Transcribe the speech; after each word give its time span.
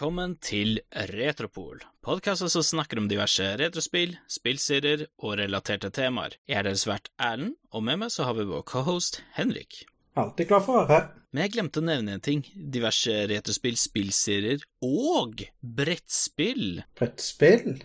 Velkommen 0.00 0.38
til 0.40 0.78
Retropol, 1.10 1.82
podkasten 2.00 2.48
som 2.48 2.62
snakker 2.64 2.96
om 3.02 3.08
diverse 3.10 3.44
retrospill, 3.60 4.14
spillserier 4.32 5.02
og 5.20 5.34
relaterte 5.36 5.90
temaer. 5.92 6.38
Jeg 6.48 6.56
er 6.56 6.64
deres 6.70 6.86
vert 6.88 7.10
Erlend, 7.20 7.58
og 7.68 7.84
med 7.84 7.98
meg 8.00 8.14
så 8.14 8.24
har 8.24 8.38
vi 8.38 8.46
vår 8.48 8.62
cohost 8.70 9.18
Henrik. 9.36 9.82
Alltid 10.16 10.48
klar 10.48 10.64
for 10.64 10.78
å 10.78 10.86
være 10.86 10.94
her. 10.94 11.04
Men 11.28 11.44
jeg 11.44 11.52
glemte 11.52 11.82
å 11.82 11.84
nevne 11.84 12.14
en 12.16 12.24
ting. 12.24 12.40
Diverse 12.56 13.12
retrospill, 13.28 13.76
spillserier 13.76 14.64
og 14.88 15.44
brettspill. 15.60 16.80
Brettspill? 16.96 17.82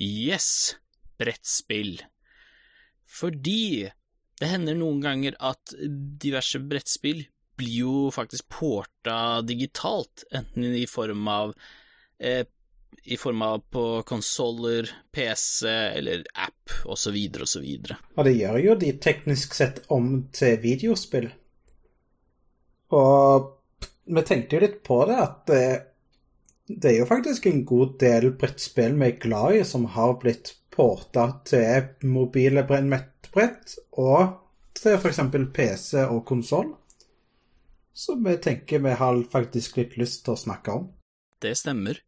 Yes, 0.00 0.48
brettspill. 1.20 1.98
Fordi 3.04 3.90
det 4.40 4.48
hender 4.48 4.80
noen 4.80 5.04
ganger 5.04 5.36
at 5.52 5.76
diverse 5.76 6.64
brettspill 6.72 7.26
blir 7.60 7.82
jo 7.82 8.08
faktisk 8.14 8.48
porta 8.52 9.42
digitalt, 9.46 10.24
enten 10.32 10.64
i 10.64 10.86
form 10.88 11.28
av 11.28 11.54
eh, 12.18 12.46
i 13.04 13.16
form 13.16 13.42
av 13.42 13.58
på 13.70 14.02
konsoller, 14.02 14.90
PC 15.12 15.68
eller 15.68 16.24
app 16.34 16.70
osv. 16.84 17.16
osv. 17.42 17.68
Og 18.16 18.24
det 18.26 18.34
gjør 18.34 18.58
jo 18.64 18.74
de 18.80 18.90
teknisk 19.02 19.54
sett 19.56 19.80
om 19.88 20.10
til 20.34 20.58
videospill. 20.62 21.30
Og 22.96 23.48
vi 24.10 24.24
tenkte 24.26 24.56
jo 24.56 24.64
litt 24.64 24.80
på 24.86 24.98
det, 25.08 25.18
at 25.22 25.38
det, 25.48 25.64
det 26.66 26.92
er 26.92 26.98
jo 27.00 27.08
faktisk 27.08 27.46
en 27.46 27.64
god 27.64 27.96
del 28.02 28.32
brettspill 28.40 28.98
vi 28.98 29.08
er 29.12 29.22
glad 29.22 29.60
i, 29.60 29.64
som 29.64 29.86
har 29.94 30.18
blitt 30.22 30.54
porta 30.74 31.30
til 31.46 32.10
mobile 32.10 32.66
brennmettbrett 32.66 33.78
og 34.02 34.36
til 34.76 34.98
f.eks. 34.98 35.22
PC 35.54 36.04
og 36.06 36.24
konsoll 36.28 36.74
som 37.96 38.24
jeg 38.26 38.40
tenker 38.44 38.82
vi 38.84 38.94
har 39.00 39.20
faktisk 39.32 39.80
litt 39.80 39.96
lyst 40.00 40.24
til 40.24 40.36
å 40.36 40.42
snakke 40.44 40.76
om. 40.76 40.88
Det 41.40 41.54
stemmer. 41.58 42.00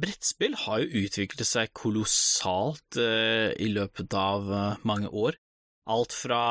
Brettspill 0.00 0.54
har 0.66 0.82
jo 0.82 1.04
utviklet 1.04 1.48
seg 1.48 1.72
kolossalt 1.76 2.98
eh, 3.00 3.50
i 3.58 3.70
løpet 3.74 4.14
av 4.16 4.50
eh, 4.54 4.82
mange 4.86 5.10
år. 5.10 5.38
Alt 5.90 6.14
fra 6.14 6.42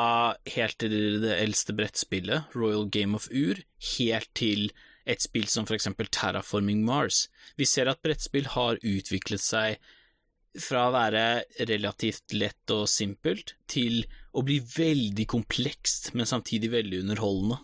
helt 0.54 0.76
til 0.82 1.22
det 1.22 1.38
eldste 1.38 1.72
brettspillet, 1.76 2.52
Royal 2.54 2.84
Game 2.92 3.16
of 3.16 3.30
Ur, 3.32 3.62
helt 3.96 4.28
til 4.36 4.68
et 5.08 5.22
spill 5.24 5.48
som 5.48 5.64
for 5.66 5.78
eksempel 5.78 6.10
Terraforming 6.12 6.84
Mars. 6.84 7.28
Vi 7.56 7.64
ser 7.64 7.88
at 7.88 8.02
brettspill 8.04 8.50
har 8.52 8.78
utviklet 8.82 9.42
seg 9.42 9.80
fra 10.60 10.88
å 10.88 10.94
være 10.94 11.24
relativt 11.70 12.34
lett 12.34 12.74
og 12.74 12.88
simpelt 12.90 13.54
til 13.70 14.02
å 14.34 14.42
bli 14.46 14.58
veldig 14.60 15.26
komplekst, 15.30 16.12
men 16.18 16.28
samtidig 16.28 16.72
veldig 16.74 17.04
underholdende. 17.06 17.60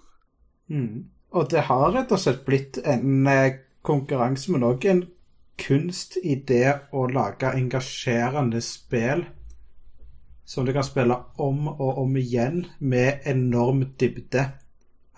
Mm. 0.72 1.06
Og 1.36 1.50
det 1.50 1.66
har 1.68 1.92
rett 1.92 2.12
og 2.12 2.20
slett 2.22 2.44
blitt 2.46 2.80
en 2.84 3.26
eh, 3.30 3.60
konkurranse, 3.86 4.50
men 4.52 4.66
òg 4.66 4.86
en 4.90 5.04
kunst 5.60 6.18
i 6.22 6.36
det 6.48 6.90
å 6.92 7.06
lage 7.08 7.52
engasjerende 7.56 8.60
spill 8.64 9.24
som 10.46 10.66
du 10.66 10.72
kan 10.72 10.84
spille 10.86 11.16
om 11.42 11.66
og 11.68 11.98
om 12.04 12.16
igjen 12.20 12.66
med 12.78 13.26
enorm 13.26 13.82
dybde. 13.98 14.44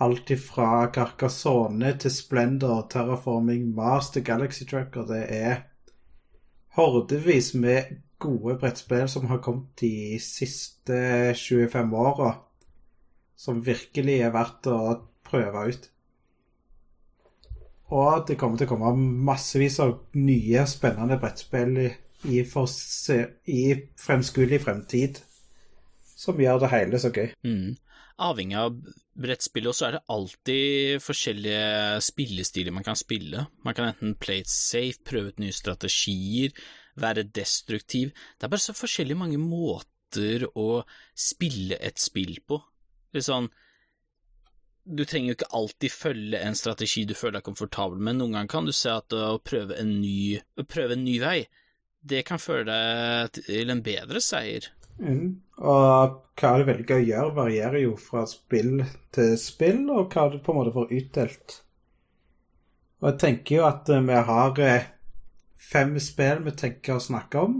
Alt 0.01 0.31
ifra 0.31 0.87
Carcassonne 0.95 1.91
til 1.99 2.11
Splendor, 2.11 2.87
Terraforming 2.89 3.67
Mars 3.75 4.09
til 4.15 4.23
Galaxy 4.25 4.65
Tracker. 4.65 5.05
Det 5.05 5.25
er 5.27 5.59
hordevis 6.79 7.53
med 7.53 7.99
gode 8.19 8.57
brettspill 8.59 9.05
som 9.11 9.27
har 9.29 9.41
kommet 9.43 9.75
de 9.81 10.17
siste 10.23 10.97
25 11.35 11.93
åra, 11.93 12.31
som 13.35 13.61
virkelig 13.65 14.17
er 14.23 14.33
verdt 14.33 14.71
å 14.71 14.79
prøve 15.29 15.65
ut. 15.69 15.89
Og 17.89 18.27
det 18.29 18.37
kommer 18.37 18.59
til 18.59 18.69
å 18.69 18.73
komme 18.75 18.93
massevis 19.29 19.79
av 19.81 19.95
nye, 20.19 20.65
spennende 20.69 21.17
brettspill 21.21 21.79
i, 21.81 21.89
i, 22.29 22.43
i 23.49 23.63
fremskuelig 23.97 24.61
fremtid 24.65 25.21
som 26.19 26.39
gjør 26.41 26.61
det 26.61 26.73
hele 26.73 26.99
så 27.01 27.11
gøy. 27.15 27.31
Mm. 27.47 27.77
Avhengig 28.19 28.57
av 28.59 28.75
brettspillet 29.19 29.75
så 29.75 29.87
er 29.87 29.95
det 29.95 30.05
alltid 30.11 31.03
forskjellige 31.03 32.01
spillestiler 32.03 32.75
man 32.75 32.85
kan 32.85 32.99
spille. 32.99 33.45
Man 33.63 33.77
kan 33.77 33.89
enten 33.89 34.17
play 34.19 34.43
it 34.43 34.51
safe, 34.51 34.99
prøve 35.07 35.33
ut 35.33 35.41
nye 35.41 35.55
strategier, 35.55 36.51
være 36.99 37.23
destruktiv. 37.23 38.11
Det 38.37 38.47
er 38.47 38.51
bare 38.51 38.65
så 38.67 38.75
forskjellig 38.75 39.17
mange 39.17 39.39
måter 39.41 40.45
å 40.51 40.83
spille 41.15 41.79
et 41.79 41.99
spill 42.01 42.35
på. 42.47 42.59
Litt 43.15 43.27
sånn 43.27 43.47
du 44.83 45.03
trenger 45.05 45.31
jo 45.31 45.37
ikke 45.37 45.53
alltid 45.59 45.93
følge 45.93 46.41
en 46.41 46.57
strategi 46.57 47.05
du 47.05 47.15
føler 47.17 47.39
deg 47.39 47.47
komfortabel 47.47 47.99
med. 48.01 48.19
Noen 48.19 48.37
ganger 48.37 48.51
kan 48.51 48.69
du 48.69 48.73
se 48.75 48.91
at 48.93 49.13
å 49.13 49.37
prøve 49.43 49.77
en 49.79 49.95
ny, 50.01 50.39
prøve 50.69 50.95
en 50.97 51.05
ny 51.05 51.19
vei, 51.21 51.39
det 51.99 52.23
kan 52.27 52.41
føre 52.41 52.65
deg 52.69 53.41
til 53.41 53.73
en 53.73 53.83
bedre 53.85 54.21
seier. 54.23 54.69
Mm. 54.99 55.39
Og 55.59 56.19
hva 56.39 56.51
du 56.59 56.65
velger 56.67 56.97
å 56.97 57.03
gjøre, 57.03 57.35
varierer 57.35 57.83
jo 57.83 57.95
fra 57.99 58.25
spill 58.27 58.83
til 59.15 59.35
spill, 59.39 59.83
og 59.91 60.13
hva 60.13 60.29
du 60.31 60.39
på 60.43 60.53
en 60.53 60.59
måte 60.59 60.75
får 60.75 60.93
utdelt. 60.99 61.59
Og 62.99 63.11
jeg 63.11 63.19
tenker 63.23 63.59
jo 63.59 63.67
at 63.67 63.91
eh, 63.91 64.05
vi 64.07 64.23
har 64.29 64.63
eh, 64.63 64.87
fem 65.71 65.95
spill 66.03 66.43
vi 66.47 66.55
tenker 66.59 66.97
å 66.97 67.03
snakke 67.03 67.43
om. 67.43 67.59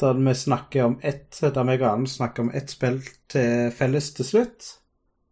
Der 0.00 0.16
vi 0.18 0.34
snakker 0.34 0.86
om 0.88 0.94
ett, 1.02 1.36
der 1.40 1.66
vi 1.68 1.76
og 1.84 2.08
snakker 2.08 2.46
om 2.46 2.54
ett 2.56 2.72
spill 2.72 3.02
til 3.30 3.68
felles 3.76 4.08
til 4.16 4.28
slutt. 4.28 4.70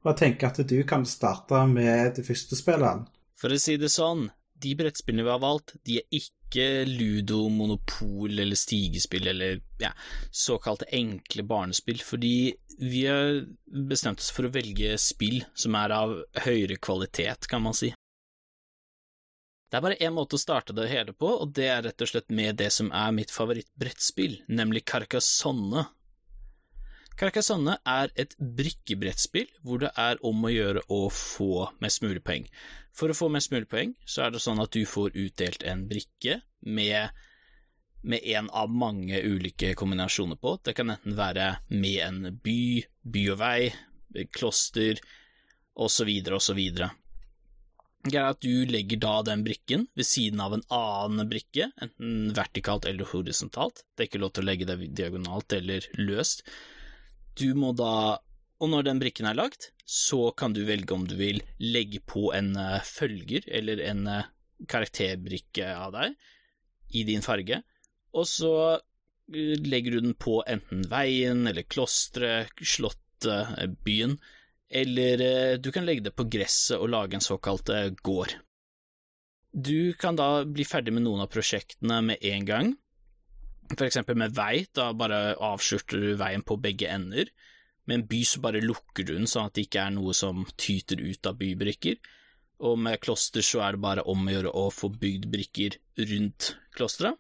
Og 0.01 0.13
jeg 0.13 0.21
tenker 0.23 0.51
at 0.51 0.61
du 0.65 0.79
kan 0.89 1.05
starte 1.09 1.65
med 1.69 2.17
det 2.17 2.25
første 2.25 2.57
spillet. 2.57 3.09
For 3.37 3.53
å 3.53 3.61
si 3.61 3.77
det 3.81 3.91
sånn, 3.93 4.29
de 4.61 4.75
brettspillene 4.77 5.27
vi 5.27 5.33
har 5.33 5.43
valgt, 5.43 5.75
de 5.85 6.01
er 6.01 6.17
ikke 6.17 6.67
ludo, 6.89 7.45
monopol 7.53 8.33
eller 8.43 8.59
stigespill 8.59 9.29
eller 9.31 9.61
ja, 9.81 9.93
såkalte 10.33 10.89
enkle 10.97 11.45
barnespill, 11.49 12.01
fordi 12.05 12.35
vi 12.81 13.05
har 13.07 13.43
bestemt 13.89 14.21
oss 14.21 14.33
for 14.35 14.49
å 14.49 14.53
velge 14.53 14.97
spill 15.01 15.43
som 15.55 15.77
er 15.81 15.95
av 15.97 16.17
høyere 16.47 16.81
kvalitet, 16.81 17.49
kan 17.49 17.65
man 17.65 17.77
si. 17.77 17.93
Det 19.71 19.79
er 19.79 19.85
bare 19.85 20.01
én 20.03 20.17
måte 20.17 20.35
å 20.35 20.43
starte 20.43 20.75
det 20.75 20.89
hele 20.91 21.15
på, 21.15 21.29
og 21.45 21.53
det 21.55 21.69
er 21.71 21.85
rett 21.87 22.03
og 22.03 22.11
slett 22.11 22.33
med 22.35 22.59
det 22.59 22.73
som 22.75 22.89
er 22.91 23.13
mitt 23.15 23.31
favorittbrettspill, 23.31 24.41
nemlig 24.51 24.83
Carcassonne 24.91 25.87
Carcassonne 27.21 27.75
er 27.85 28.13
et 28.17 28.33
brikkebrettspill 28.41 29.51
hvor 29.67 29.83
det 29.83 29.91
er 30.01 30.21
om 30.25 30.47
å 30.47 30.53
gjøre 30.53 30.87
å 30.89 31.03
få 31.13 31.67
mest 31.85 32.01
mulig 32.01 32.23
poeng. 32.25 32.47
For 32.97 33.13
å 33.13 33.17
få 33.17 33.29
mest 33.33 33.53
mulig 33.53 33.69
poeng, 33.69 33.93
så 34.09 34.25
er 34.25 34.33
det 34.33 34.41
sånn 34.41 34.63
at 34.63 34.73
du 34.73 34.87
får 34.89 35.13
utdelt 35.13 35.67
en 35.69 35.85
brikke 35.91 36.41
med 36.65 37.27
med 38.03 38.25
en 38.33 38.47
av 38.57 38.71
mange 38.73 39.19
ulike 39.21 39.75
kombinasjoner 39.77 40.39
på. 40.41 40.55
Det 40.65 40.73
kan 40.73 40.89
enten 40.89 41.17
være 41.19 41.51
med 41.69 41.99
en 42.01 42.39
by, 42.41 42.81
by 43.05 43.25
og 43.35 43.39
vei, 43.43 43.69
kloster 44.33 45.01
osv., 45.77 46.09
osv. 46.33 46.61
Greia 48.01 48.23
er 48.25 48.33
at 48.33 48.41
du 48.41 48.65
legger 48.65 49.03
da 49.03 49.19
den 49.29 49.45
brikken 49.45 49.85
ved 49.93 50.09
siden 50.09 50.41
av 50.41 50.57
en 50.57 50.65
annen 50.73 51.29
brikke, 51.29 51.69
enten 51.77 52.33
vertikalt 52.37 52.89
eller 52.89 53.09
horisontalt. 53.13 53.85
Det 53.93 54.07
er 54.07 54.09
ikke 54.09 54.23
lov 54.23 54.33
til 54.33 54.47
å 54.47 54.49
legge 54.49 54.69
det 54.71 54.79
diagonalt 54.97 55.53
eller 55.61 55.85
løst. 56.01 56.47
Du 57.39 57.53
må 57.59 57.73
da 57.77 58.21
Og 58.61 58.69
når 58.69 58.85
den 58.89 59.01
brikken 59.01 59.29
er 59.29 59.39
lagt, 59.39 59.71
så 59.91 60.31
kan 60.37 60.53
du 60.53 60.61
velge 60.69 60.95
om 60.95 61.07
du 61.09 61.17
vil 61.19 61.41
legge 61.59 62.03
på 62.05 62.29
en 62.37 62.53
uh, 62.59 62.77
følger 62.85 63.47
eller 63.49 63.81
en 63.89 64.05
uh, 64.07 64.27
karakterbrikke 64.69 65.71
av 65.73 65.95
deg 65.97 66.19
i 67.01 67.07
din 67.09 67.25
farge, 67.25 67.63
og 68.13 68.29
så 68.29 68.53
uh, 68.77 69.57
legger 69.65 69.97
du 69.97 70.05
den 70.05 70.13
på 70.13 70.43
enten 70.45 70.85
veien 70.93 71.49
eller 71.49 71.65
klosteret, 71.73 72.53
slottet, 72.61 73.81
byen, 73.81 74.19
eller 74.69 75.57
du 75.59 75.73
kan 75.73 75.89
legge 75.89 76.07
det 76.07 76.15
på 76.17 76.29
gresset 76.31 76.77
og 76.77 76.93
lage 76.93 77.17
en 77.17 77.25
såkalt 77.25 77.73
gård. 78.05 78.37
Du 79.51 79.93
kan 79.99 80.21
da 80.21 80.45
bli 80.45 80.69
ferdig 80.69 80.95
med 80.95 81.09
noen 81.09 81.25
av 81.25 81.33
prosjektene 81.33 81.99
med 82.13 82.23
en 82.31 82.47
gang, 82.47 82.75
for 83.77 83.87
eksempel 83.87 84.19
med 84.19 84.35
vei, 84.35 84.67
da 84.75 84.91
bare 84.97 85.37
avskjørter 85.37 86.03
du 86.03 86.11
veien 86.19 86.43
på 86.47 86.59
begge 86.61 86.91
ender. 86.91 87.31
Med 87.87 88.01
en 88.01 88.07
by 88.11 88.21
så 88.27 88.43
bare 88.43 88.63
lukker 88.65 89.07
du 89.07 89.15
den, 89.15 89.29
sånn 89.31 89.49
at 89.49 89.57
det 89.57 89.69
ikke 89.69 89.85
er 89.85 89.95
noe 89.95 90.15
som 90.17 90.43
tyter 90.61 91.01
ut 91.03 91.27
av 91.27 91.39
bybrikker. 91.41 91.99
Og 92.67 92.77
med 92.83 93.01
kloster 93.03 93.45
så 93.47 93.63
er 93.65 93.77
det 93.77 93.85
bare 93.85 94.05
om 94.11 94.27
å 94.27 94.35
gjøre 94.35 94.55
å 94.59 94.67
få 94.75 94.91
bygd 95.01 95.31
brikker 95.33 95.79
rundt 96.11 96.55
klosteret. 96.77 97.17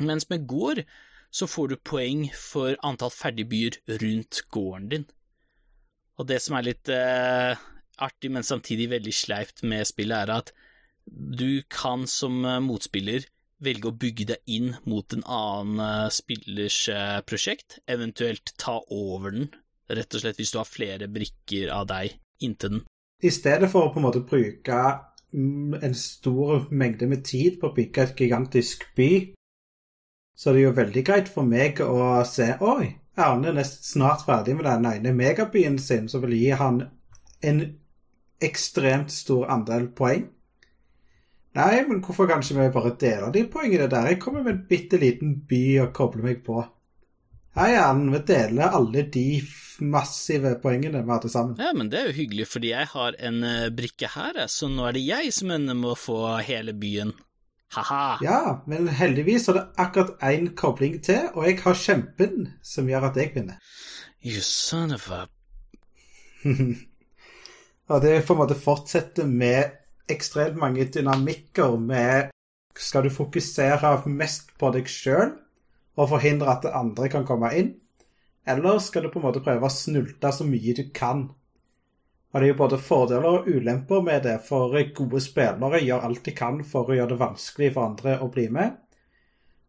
Mens 0.00 0.30
med 0.30 0.46
gård 0.48 0.82
så 1.30 1.46
får 1.50 1.70
du 1.70 1.76
poeng 1.86 2.24
for 2.34 2.78
antall 2.86 3.12
ferdigbyer 3.12 3.76
rundt 4.00 4.40
gården 4.50 4.88
din. 4.94 5.04
Og 6.18 6.26
det 6.28 6.40
som 6.42 6.56
er 6.56 6.66
litt 6.66 6.88
eh, 6.92 7.52
artig, 8.00 8.30
men 8.32 8.46
samtidig 8.46 8.90
veldig 8.90 9.12
sleipt 9.14 9.62
med 9.62 9.86
spillet, 9.88 10.24
er 10.24 10.34
at 10.40 10.54
du 11.06 11.62
kan 11.70 12.06
som 12.10 12.42
eh, 12.44 12.58
motspiller 12.64 13.28
velge 13.64 13.90
å 13.90 13.96
bygge 13.96 14.26
deg 14.32 14.54
inn 14.56 14.70
mot 14.88 15.16
en 15.16 15.24
annen 15.24 15.82
eh, 15.84 16.06
spillers 16.14 16.78
eh, 16.92 17.18
prosjekt, 17.26 17.78
eventuelt 17.90 18.54
ta 18.60 18.78
over 18.94 19.36
den, 19.36 19.50
rett 19.90 20.14
og 20.14 20.22
slett 20.22 20.40
hvis 20.40 20.54
du 20.54 20.60
har 20.60 20.68
flere 20.68 21.10
brikker 21.10 21.72
av 21.74 21.88
deg 21.90 22.16
inntil 22.44 22.78
den. 22.78 22.86
I 23.20 23.32
stedet 23.34 23.68
for 23.72 23.88
å 23.88 23.92
på 23.92 24.00
en 24.00 24.06
måte 24.06 24.24
bruke 24.24 24.78
mm, 25.34 25.76
en 25.82 25.96
stor 25.98 26.70
mengde 26.72 27.08
med 27.10 27.26
tid 27.28 27.60
på 27.60 27.68
å 27.68 27.76
bygge 27.76 28.06
et 28.06 28.24
gigantisk 28.24 28.86
by, 28.96 29.10
så 30.40 30.54
det 30.54 30.62
er 30.62 30.70
jo 30.70 30.76
veldig 30.78 31.04
greit 31.04 31.28
for 31.28 31.44
meg 31.44 31.82
å 31.84 32.22
se 32.24 32.54
Oi, 32.64 32.94
Arne 33.20 33.50
er 33.50 33.58
nesten 33.58 33.84
snart 33.84 34.24
ferdig 34.24 34.54
med 34.56 34.64
den 34.64 34.86
ene 34.88 35.12
megabyen 35.12 35.76
sin, 35.78 36.08
som 36.08 36.22
vil 36.24 36.38
gi 36.38 36.54
han 36.56 36.86
en 37.44 37.60
ekstremt 38.40 39.12
stor 39.12 39.50
andel 39.52 39.90
poeng. 39.96 40.30
Nei, 41.58 41.80
men 41.88 41.98
hvorfor 42.04 42.28
kan 42.30 42.44
ikke 42.44 42.60
vi 42.60 42.68
bare 42.74 42.92
dele 43.00 43.30
de 43.34 43.46
poengene 43.50 43.88
der? 43.90 44.12
Jeg 44.12 44.20
kommer 44.22 44.44
med 44.44 44.52
en 44.54 44.66
bitte 44.68 45.00
liten 45.02 45.40
by 45.50 45.64
og 45.82 45.94
kobler 45.96 46.28
meg 46.28 46.44
på. 46.46 46.60
Hei, 47.58 47.72
Arne, 47.74 48.12
vi 48.14 48.20
deler 48.28 48.76
alle 48.78 49.02
de 49.10 49.40
massive 49.82 50.52
poengene 50.62 51.02
vi 51.02 51.10
hadde 51.10 51.30
sammen. 51.32 51.56
Ja, 51.58 51.72
men 51.74 51.90
det 51.90 51.98
er 51.98 52.12
jo 52.12 52.18
hyggelig, 52.20 52.46
fordi 52.52 52.70
jeg 52.70 52.86
har 52.92 53.18
en 53.18 53.42
eh, 53.42 53.72
brikke 53.74 54.12
her, 54.14 54.38
så 54.46 54.70
nå 54.70 54.86
er 54.86 54.94
det 54.94 55.02
jeg 55.08 55.32
som 55.34 55.50
ender 55.56 55.74
med 55.78 55.90
å 55.90 55.98
få 55.98 56.20
hele 56.46 56.76
byen. 56.78 57.10
Ha-ha. 57.74 58.04
Ja, 58.22 58.40
men 58.70 58.86
heldigvis 58.94 59.48
er 59.50 59.58
det 59.58 59.66
akkurat 59.82 60.22
én 60.26 60.52
kobling 60.58 61.00
til, 61.06 61.26
og 61.34 61.46
jeg 61.46 61.58
har 61.64 61.82
kjempen 61.82 62.48
som 62.66 62.88
gjør 62.90 63.10
at 63.10 63.18
jeg 63.18 63.34
vinner. 63.34 63.58
You 64.22 64.42
son 64.44 64.94
of 64.94 65.10
a 65.10 65.26
Og 67.90 68.02
det 68.02 68.20
på 68.26 68.34
en 68.34 68.38
måte 68.38 68.56
fortsetter 68.58 69.26
med 69.26 69.79
ekstremt 70.12 70.58
mange 70.60 70.84
dynamikker 70.84 71.76
med 71.80 72.30
Skal 72.76 73.04
du 73.04 73.10
fokusere 73.10 73.96
mest 74.06 74.52
på 74.58 74.70
deg 74.72 74.88
sjøl 74.88 75.32
og 75.98 76.08
forhindre 76.12 76.52
at 76.54 76.68
andre 76.70 77.08
kan 77.12 77.26
komme 77.28 77.50
inn, 77.58 77.74
eller 78.46 78.78
skal 78.78 79.04
du 79.04 79.10
på 79.10 79.18
en 79.20 79.26
måte 79.26 79.42
prøve 79.44 79.66
å 79.66 79.74
snulte 79.74 80.30
så 80.32 80.46
mye 80.46 80.74
du 80.78 80.84
kan? 80.94 81.26
Og 82.30 82.38
det 82.38 82.46
er 82.46 82.52
jo 82.52 82.60
både 82.60 82.78
fordeler 82.78 83.26
og 83.26 83.48
ulemper 83.50 84.04
med 84.06 84.22
det, 84.22 84.36
for 84.46 84.76
gode 84.94 85.20
spillere 85.20 85.82
gjør 85.82 86.06
alt 86.06 86.22
de 86.24 86.34
kan 86.36 86.62
for 86.64 86.88
å 86.88 86.96
gjøre 86.96 87.12
det 87.12 87.20
vanskelig 87.20 87.72
for 87.74 87.90
andre 87.90 88.16
å 88.22 88.30
bli 88.32 88.46
med, 88.54 88.78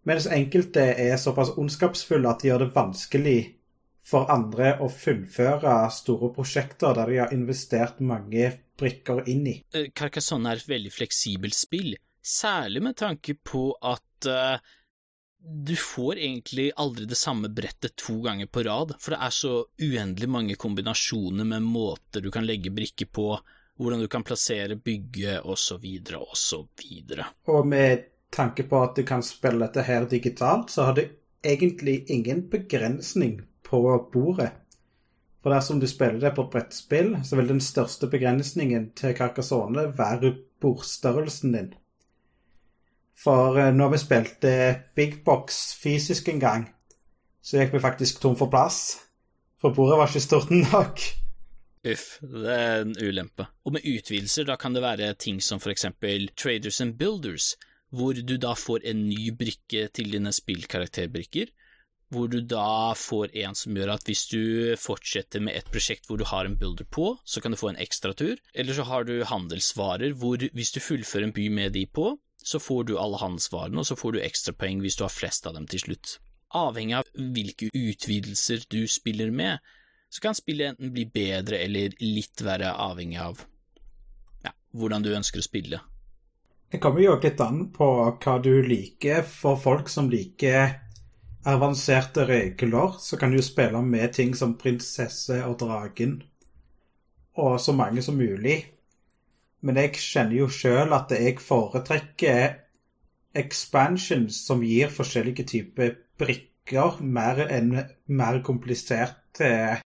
mens 0.05 0.29
enkelte 0.29 0.85
er 0.93 1.17
såpass 1.19 1.55
ondskapsfulle 1.57 2.29
at 2.29 2.41
de 2.41 2.51
gjør 2.51 2.65
det 2.65 2.75
vanskelig 2.75 3.39
for 4.03 4.29
andre 4.33 4.75
å 4.81 4.89
fullføre 4.89 5.75
store 5.93 6.31
prosjekter 6.35 6.95
der 6.97 7.11
de 7.11 7.19
har 7.21 7.33
investert 7.35 8.01
mange 8.03 8.49
brikker 8.81 9.23
inn 9.29 9.47
i. 9.47 9.55
Eh, 9.73 9.91
Carcassonne 9.93 10.51
er 10.51 10.61
et 10.61 10.69
veldig 10.69 10.93
fleksibelt 10.93 11.57
spill, 11.57 11.93
særlig 12.21 12.81
med 12.83 12.97
tanke 12.97 13.35
på 13.37 13.67
at 13.77 14.29
uh, 14.29 14.57
du 15.41 15.73
får 15.77 16.17
egentlig 16.17 16.67
aldri 16.81 17.07
det 17.09 17.17
samme 17.17 17.49
brettet 17.53 17.95
to 17.97 18.19
ganger 18.25 18.49
på 18.49 18.65
rad, 18.65 18.95
for 18.99 19.15
det 19.15 19.21
er 19.25 19.35
så 19.35 19.53
uendelig 19.81 20.29
mange 20.29 20.57
kombinasjoner 20.59 21.47
med 21.53 21.65
måter 21.65 22.25
du 22.25 22.31
kan 22.33 22.45
legge 22.45 22.73
brikker 22.73 23.09
på, 23.09 23.27
hvordan 23.81 24.03
du 24.03 24.09
kan 24.11 24.25
plassere, 24.25 24.77
bygge, 24.77 25.39
osv., 25.41 25.85
osv. 26.17 26.83
Og 27.49 27.67
med 27.67 28.05
tanke 28.33 28.65
på 28.69 28.81
at 28.81 28.97
du 28.97 29.05
kan 29.07 29.23
spille 29.25 29.65
dette 29.65 29.85
her 29.85 30.05
digitalt, 30.09 30.69
så 30.69 30.89
har 30.89 30.97
du 30.97 31.05
egentlig 31.41 32.03
ingen 32.13 32.45
begrensning 32.49 33.39
på 33.71 33.81
bordet. 34.13 34.51
For 35.41 35.53
dersom 35.53 35.79
du 35.81 35.87
spiller 35.89 36.19
det 36.21 36.35
på 36.35 36.45
et 36.45 36.51
brettspill, 36.53 37.15
så 37.25 37.39
vil 37.39 37.49
den 37.49 37.63
største 37.63 38.09
begrensningen 38.11 38.91
til 38.97 39.15
Carcassonne 39.17 39.87
være 39.97 40.35
bordstørrelsen 40.61 41.55
din. 41.55 41.71
For 43.17 43.57
eh, 43.57 43.73
når 43.73 43.95
vi 43.95 44.01
spilte 44.01 44.51
Big 44.95 45.21
Box 45.25 45.63
fysisk 45.81 46.29
en 46.29 46.41
gang, 46.41 46.67
så 47.41 47.57
gikk 47.57 47.73
vi 47.75 47.81
faktisk 47.81 48.21
tom 48.21 48.37
for 48.37 48.51
plass. 48.53 48.99
For 49.61 49.73
bordet 49.73 49.97
var 49.97 50.09
ikke 50.09 50.23
stort 50.23 50.53
nok. 50.53 51.01
Uff, 51.81 52.19
det 52.21 52.53
er 52.53 52.83
en 52.83 52.93
ulempe. 53.01 53.47
Og 53.65 53.73
med 53.73 53.85
utvidelser, 53.85 54.45
da 54.45 54.57
kan 54.61 54.75
det 54.75 54.83
være 54.85 55.13
ting 55.17 55.41
som 55.41 55.61
for 55.61 55.73
eksempel 55.73 56.29
Traders 56.37 56.81
and 56.81 56.97
Builders, 56.99 57.55
hvor 57.89 58.13
du 58.13 58.35
da 58.37 58.53
får 58.57 58.85
en 58.91 59.07
ny 59.09 59.31
brikke 59.37 59.87
til 59.93 60.13
dine 60.13 60.33
spillkarakterbrikker, 60.33 61.49
hvor 62.11 62.27
du 62.31 62.39
da 62.43 62.93
får 62.97 63.31
en 63.43 63.55
som 63.55 63.77
gjør 63.77 63.93
at 63.93 64.07
hvis 64.07 64.25
du 64.31 64.41
fortsetter 64.79 65.43
med 65.43 65.55
et 65.55 65.69
prosjekt 65.71 66.09
hvor 66.09 66.19
du 66.19 66.25
har 66.27 66.47
en 66.47 66.57
builder 66.59 66.87
på, 66.91 67.13
så 67.23 67.41
kan 67.43 67.55
du 67.55 67.59
få 67.59 67.71
en 67.71 67.79
ekstra 67.79 68.13
tur. 68.13 68.37
eller 68.53 68.73
så 68.73 68.83
har 68.83 69.07
du 69.07 69.23
handelsvarer 69.23 70.13
hvor 70.19 70.43
hvis 70.53 70.73
du 70.75 70.79
fullfører 70.83 71.29
en 71.29 71.35
by 71.35 71.47
med 71.49 71.73
de 71.73 71.85
på, 71.87 72.17
så 72.43 72.59
får 72.59 72.83
du 72.89 72.97
alle 72.99 73.19
handelsvarene, 73.21 73.79
og 73.79 73.85
så 73.85 73.95
får 73.95 74.15
du 74.15 74.23
ekstrapoeng 74.23 74.81
hvis 74.81 74.97
du 74.97 75.05
har 75.05 75.13
flest 75.13 75.47
av 75.47 75.53
dem 75.53 75.67
til 75.69 75.79
slutt. 75.79 76.17
Avhengig 76.57 76.97
av 76.97 77.11
hvilke 77.15 77.69
utvidelser 77.71 78.65
du 78.71 78.83
spiller 78.89 79.31
med, 79.31 79.61
så 80.11 80.25
kan 80.25 80.35
spillet 80.35 80.73
enten 80.73 80.91
bli 80.91 81.05
bedre 81.07 81.61
eller 81.63 81.93
litt 82.01 82.41
verre, 82.43 82.73
avhengig 82.73 83.21
av 83.23 83.45
ja, 84.43 84.51
hvordan 84.75 85.05
du 85.05 85.13
ønsker 85.15 85.39
å 85.39 85.45
spille. 85.45 85.79
Det 86.71 86.79
kommer 86.79 87.03
jo 87.03 87.17
litt 87.19 87.39
an 87.43 87.65
på 87.75 87.87
hva 88.23 88.37
du 88.43 88.53
liker. 88.63 89.23
For 89.27 89.59
folk 89.59 89.89
som 89.91 90.09
liker 90.11 90.77
avanserte 91.45 92.25
regler, 92.27 92.97
så 92.99 93.17
kan 93.17 93.31
du 93.31 93.41
spille 93.41 93.81
med 93.81 94.13
ting 94.13 94.35
som 94.37 94.57
prinsesse 94.57 95.39
og 95.45 95.57
dragen, 95.59 96.21
og 97.33 97.59
så 97.61 97.73
mange 97.73 98.01
som 98.01 98.19
mulig. 98.19 98.59
Men 99.61 99.77
jeg 99.77 99.93
kjenner 99.97 100.37
jo 100.41 100.49
sjøl 100.49 100.93
at 100.93 101.13
jeg 101.13 101.39
foretrekker 101.41 102.57
expansions 103.37 104.41
som 104.45 104.63
gir 104.65 104.91
forskjellige 104.91 105.45
typer 105.53 105.95
brikker, 106.19 106.99
mer 107.01 107.45
enn 107.47 107.75
mer 108.07 108.41
kompliserte 108.45 109.81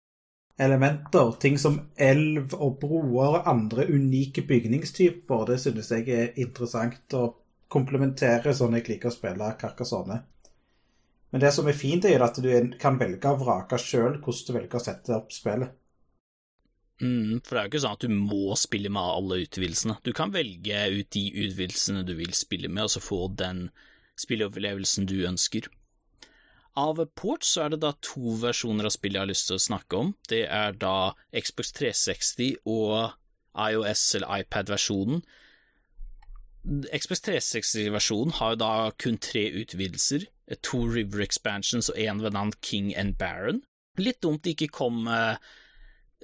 elementer. 0.58 1.32
Ting 1.42 1.58
som 1.58 1.80
elv 1.96 2.54
og 2.54 2.78
broer 2.80 3.40
og 3.40 3.48
andre 3.50 3.86
unike 3.90 4.46
bygningstyper. 4.46 5.46
Det 5.50 5.58
synes 5.60 5.90
jeg 5.90 6.08
er 6.08 6.38
interessant 6.40 7.18
å 7.18 7.26
komplementere 7.70 8.54
sånn 8.54 8.78
jeg 8.78 8.88
liker 8.88 9.10
å 9.10 9.14
spille 9.14 9.50
Carcassonne. 9.60 10.22
Men 11.34 11.42
det 11.42 11.50
som 11.50 11.66
er 11.66 11.74
fint, 11.74 12.04
er 12.06 12.22
at 12.22 12.36
du 12.38 12.50
kan 12.78 12.94
velge 12.94 13.26
å 13.26 13.38
vrake 13.40 13.74
sjøl 13.82 14.20
hvordan 14.22 14.44
du 14.46 14.52
velger 14.54 14.78
å 14.78 14.82
sette 14.84 15.16
opp 15.16 15.32
spillet. 15.34 15.72
Mm, 17.02 17.40
for 17.42 17.56
det 17.56 17.58
er 17.58 17.64
jo 17.64 17.70
ikke 17.72 17.80
sånn 17.82 17.96
at 17.96 18.04
du 18.04 18.12
må 18.14 18.54
spille 18.54 18.92
med 18.94 19.02
alle 19.02 19.40
utvidelsene. 19.42 19.96
Du 20.06 20.12
kan 20.14 20.30
velge 20.30 20.84
ut 20.94 21.08
de 21.16 21.24
utvidelsene 21.42 22.04
du 22.06 22.12
vil 22.20 22.30
spille 22.38 22.70
med, 22.70 22.86
og 22.86 22.92
så 22.94 23.02
få 23.02 23.18
den 23.34 23.64
spilleopplevelsen 24.22 25.08
du 25.10 25.16
ønsker. 25.26 25.66
Av 26.78 27.02
port 27.18 27.42
så 27.46 27.64
er 27.64 27.74
det 27.74 27.80
da 27.82 27.90
to 27.98 28.36
versjoner 28.38 28.86
av 28.86 28.94
spillet 28.94 29.18
jeg 29.18 29.24
har 29.24 29.32
lyst 29.32 29.50
til 29.50 29.58
å 29.58 29.64
snakke 29.64 30.04
om. 30.04 30.14
Det 30.30 30.44
er 30.46 30.78
da 30.78 31.14
Xbox 31.34 31.74
360 31.80 32.62
og 32.62 33.10
iOS- 33.58 34.14
eller 34.20 34.44
iPad-versjonen. 34.44 35.26
Xbox 36.94 37.26
360-versjonen 37.26 38.38
har 38.38 38.54
jo 38.54 38.62
da 38.62 38.72
kun 39.02 39.18
tre 39.18 39.48
utvidelser. 39.64 40.30
To 40.62 40.84
River 40.90 41.24
Expansions 41.24 41.88
og 41.92 41.98
en 42.00 42.22
ved 42.24 42.34
navn 42.36 42.52
King 42.60 42.92
and 42.96 43.16
Baron. 43.20 43.62
Litt 44.00 44.20
dumt 44.24 44.44
det 44.44 44.56
ikke 44.56 44.72
kom 44.74 45.06
uh, 45.08 45.36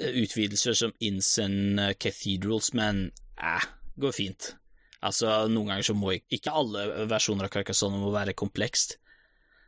utvidelser 0.01 0.77
som 0.77 0.95
Insen 1.05 1.79
eh, 1.79 1.95
Cathedrals, 1.95 2.73
men 2.77 3.11
eh, 3.41 3.69
går 4.01 4.17
fint. 4.17 4.55
Altså, 5.01 5.31
noen 5.49 5.71
ganger 5.71 5.87
så 5.91 5.97
må 5.97 6.17
ikke 6.19 6.53
alle 6.53 7.07
versjoner 7.09 7.47
av 7.47 7.55
Carcassonne 7.55 8.01
må 8.01 8.11
være 8.13 8.37
komplekst. 8.37 8.99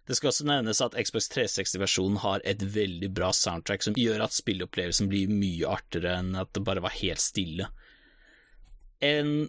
Det 0.09 0.17
skal 0.19 0.33
også 0.33 0.47
nevnes 0.49 0.83
at 0.83 0.97
Xbox 0.99 1.29
360-versjonen 1.31 2.19
har 2.25 2.43
et 2.49 2.63
veldig 2.75 3.13
bra 3.15 3.31
soundtrack 3.37 3.85
som 3.87 3.97
gjør 3.97 4.25
at 4.25 4.35
spilleopplevelsen 4.35 5.09
blir 5.13 5.31
mye 5.31 5.69
artigere 5.71 6.17
enn 6.19 6.35
at 6.41 6.51
det 6.57 6.65
bare 6.67 6.83
var 6.83 6.97
helt 6.99 7.23
stille. 7.23 7.69
En 9.03 9.47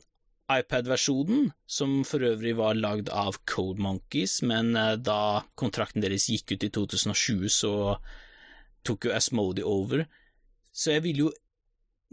iPad-versjonen, 0.52 1.52
som 1.66 2.02
for 2.08 2.24
øvrig 2.26 2.56
var 2.58 2.76
lagd 2.76 3.10
av 3.10 3.40
Code 3.50 3.82
Monkeys, 3.82 4.42
men 4.44 4.76
eh, 4.76 4.96
da 5.00 5.44
kontrakten 5.60 6.04
deres 6.04 6.28
gikk 6.32 6.56
ut 6.56 6.66
i 6.68 6.72
2020, 6.74 7.48
så 7.54 7.74
tok 8.84 9.08
jo 9.08 9.16
Asmodi 9.16 9.64
over, 9.64 10.06
så 10.74 10.98
jeg 10.98 11.06
vil 11.06 11.22
jo, 11.26 11.30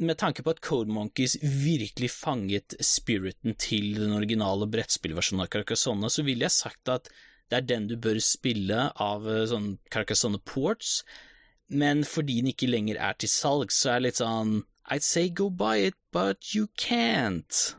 med 0.00 0.16
tanke 0.20 0.44
på 0.44 0.54
at 0.54 0.62
Code 0.64 0.92
Monkeys 0.92 1.36
virkelig 1.42 2.12
fanget 2.14 2.76
spiriten 2.84 3.56
til 3.60 3.98
den 3.98 4.14
originale 4.16 4.68
brettspillversjonen 4.70 5.44
av 5.44 5.50
Carcassonne, 5.52 6.08
så 6.12 6.24
ville 6.24 6.46
jeg 6.46 6.56
sagt 6.56 6.92
at 6.92 7.10
det 7.50 7.58
er 7.58 7.66
den 7.66 7.88
du 7.90 7.96
bør 7.98 8.20
spille 8.22 8.86
av 8.94 9.26
eh, 9.26 9.46
sånn 9.50 9.74
Carcassonne 9.90 10.38
Ports, 10.46 11.00
men 11.70 12.04
fordi 12.06 12.40
den 12.40 12.54
ikke 12.54 12.70
lenger 12.70 12.98
er 12.98 13.18
til 13.18 13.30
salg, 13.30 13.74
så 13.74 13.96
er 13.96 14.00
det 14.00 14.10
litt 14.10 14.22
sånn 14.22 14.60
I'd 14.90 15.04
say 15.06 15.28
go 15.28 15.50
buy 15.50 15.76
it, 15.86 15.94
but 16.10 16.54
you 16.54 16.66
can't. 16.76 17.76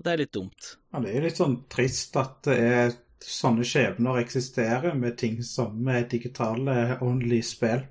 Og 0.00 0.06
det 0.06 0.12
er 0.12 0.22
litt 0.22 0.32
dumt. 0.32 0.74
Ja, 0.90 1.04
det 1.04 1.12
er 1.12 1.24
litt 1.28 1.38
sånn 1.38 1.58
trist 1.70 2.16
at 2.16 2.38
det 2.48 2.56
er 2.56 2.94
sånne 3.20 3.66
skjebner 3.68 4.22
eksisterer 4.22 4.96
med 4.96 5.18
ting 5.20 5.42
som 5.44 5.84
er 5.92 6.08
digitale 6.08 6.96
only-spill. 7.04 7.84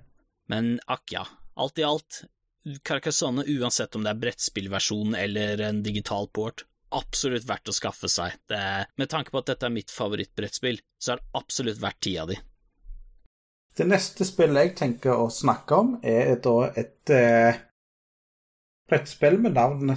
Men 0.49 0.79
akk 0.89 1.13
ja, 1.13 1.27
Alt 1.59 1.79
i 1.79 1.83
alt, 1.83 2.21
Carcassonne, 2.83 3.43
uansett 3.47 3.95
om 3.95 4.03
det 4.05 4.13
er 4.13 4.19
brettspillversjon 4.21 5.15
eller 5.15 5.59
en 5.67 5.81
digital 5.83 6.29
port, 6.31 6.63
absolutt 6.95 7.43
verdt 7.49 7.67
å 7.67 7.75
skaffe 7.75 8.07
seg. 8.07 8.37
Er, 8.55 8.85
med 8.95 9.09
tanke 9.11 9.33
på 9.33 9.41
at 9.41 9.49
dette 9.51 9.67
er 9.67 9.73
mitt 9.75 9.91
favorittbrettspill, 9.91 10.79
så 11.03 11.13
er 11.13 11.19
det 11.19 11.33
absolutt 11.41 11.81
verdt 11.83 11.99
tida 12.07 12.23
di. 12.29 12.37
Det 13.75 13.87
neste 13.91 14.27
spillet 14.27 14.69
jeg 14.69 14.77
tenker 14.79 15.19
å 15.19 15.27
snakke 15.31 15.81
om, 15.83 15.91
er 15.99 16.39
da 16.43 16.55
et 16.79 17.11
eh, 17.15 17.59
brettspill 18.87 19.35
med 19.43 19.59
navn 19.59 19.93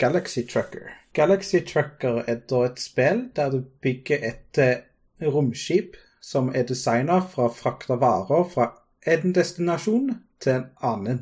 Galaxy 0.00 0.46
Trucker. 0.48 1.01
Galaxy 1.14 1.60
Trucker 1.60 2.22
er 2.26 2.40
da 2.48 2.62
et 2.64 2.80
spill 2.80 3.26
der 3.36 3.50
du 3.52 3.60
bygger 3.84 4.22
et 4.28 4.58
eh, 4.58 4.84
romskip 5.22 5.96
som 6.24 6.48
er 6.54 6.64
designa 6.64 7.18
for 7.20 7.50
å 7.50 7.52
frakte 7.52 7.98
varer 8.00 8.46
fra 8.48 8.68
en 9.06 9.34
destinasjon 9.36 10.14
til 10.40 10.52
en 10.54 10.68
annen. 10.80 11.18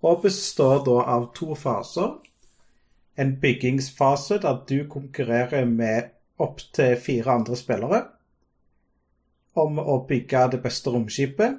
Og 0.00 0.22
består 0.22 0.80
da 0.86 1.02
av 1.16 1.26
to 1.36 1.54
faser. 1.58 2.14
En 3.20 3.34
byggingsfase 3.42 4.38
der 4.40 4.62
du 4.68 4.78
konkurrerer 4.88 5.66
med 5.68 6.14
opptil 6.40 6.96
fire 6.96 7.34
andre 7.36 7.58
spillere 7.60 8.00
om 9.60 9.76
å 9.82 9.98
bygge 10.08 10.46
det 10.54 10.62
beste 10.62 10.92
romskipet. 10.94 11.58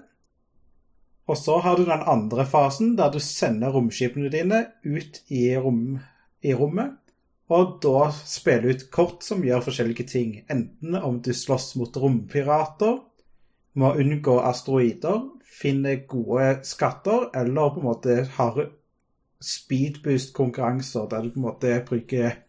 Og 1.29 1.37
så 1.37 1.59
har 1.61 1.77
du 1.77 1.85
den 1.85 2.01
andre 2.07 2.47
fasen 2.49 2.95
der 2.97 3.11
du 3.13 3.19
sender 3.21 3.75
romskipene 3.75 4.31
dine 4.33 4.63
ut 4.83 5.21
i, 5.29 5.51
rom, 5.53 5.99
i 6.41 6.55
rommet. 6.57 6.97
Og 7.51 7.79
da 7.83 8.05
spiller 8.15 8.71
ut 8.71 8.83
kort 8.95 9.25
som 9.27 9.43
gjør 9.43 9.65
forskjellige 9.65 10.07
ting. 10.07 10.35
Enten 10.51 10.95
om 10.95 11.19
du 11.23 11.33
slåss 11.35 11.73
mot 11.79 11.97
rompirater, 11.97 13.01
må 13.75 13.93
unngå 13.99 14.37
asteroider, 14.43 15.25
finne 15.61 15.97
gode 16.07 16.61
skatter, 16.67 17.29
eller 17.35 17.73
på 17.73 17.81
en 17.81 17.87
måte 17.87 18.15
har 18.37 18.61
speedboost-konkurranser 19.41 21.07
der 21.11 21.21
du 21.23 21.33
på 21.33 21.39
en 21.39 21.47
måte 21.47 21.75
bruker 21.87 22.39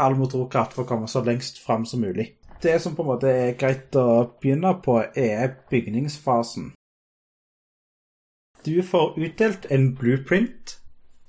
all 0.00 0.16
motorkraft 0.16 0.74
for 0.74 0.86
å 0.86 0.88
komme 0.88 1.10
så 1.10 1.22
lengst 1.24 1.60
fram 1.62 1.84
som 1.86 2.02
mulig. 2.02 2.32
Det 2.62 2.76
som 2.82 2.96
på 2.96 3.04
en 3.04 3.10
måte 3.12 3.30
er 3.30 3.56
greit 3.60 3.94
å 3.96 4.32
begynne 4.40 4.74
på, 4.84 4.98
er 5.16 5.56
bygningsfasen. 5.70 6.72
Du 8.64 8.82
får 8.84 9.16
utdelt 9.16 9.66
en 9.72 9.94
blueprint 9.96 10.79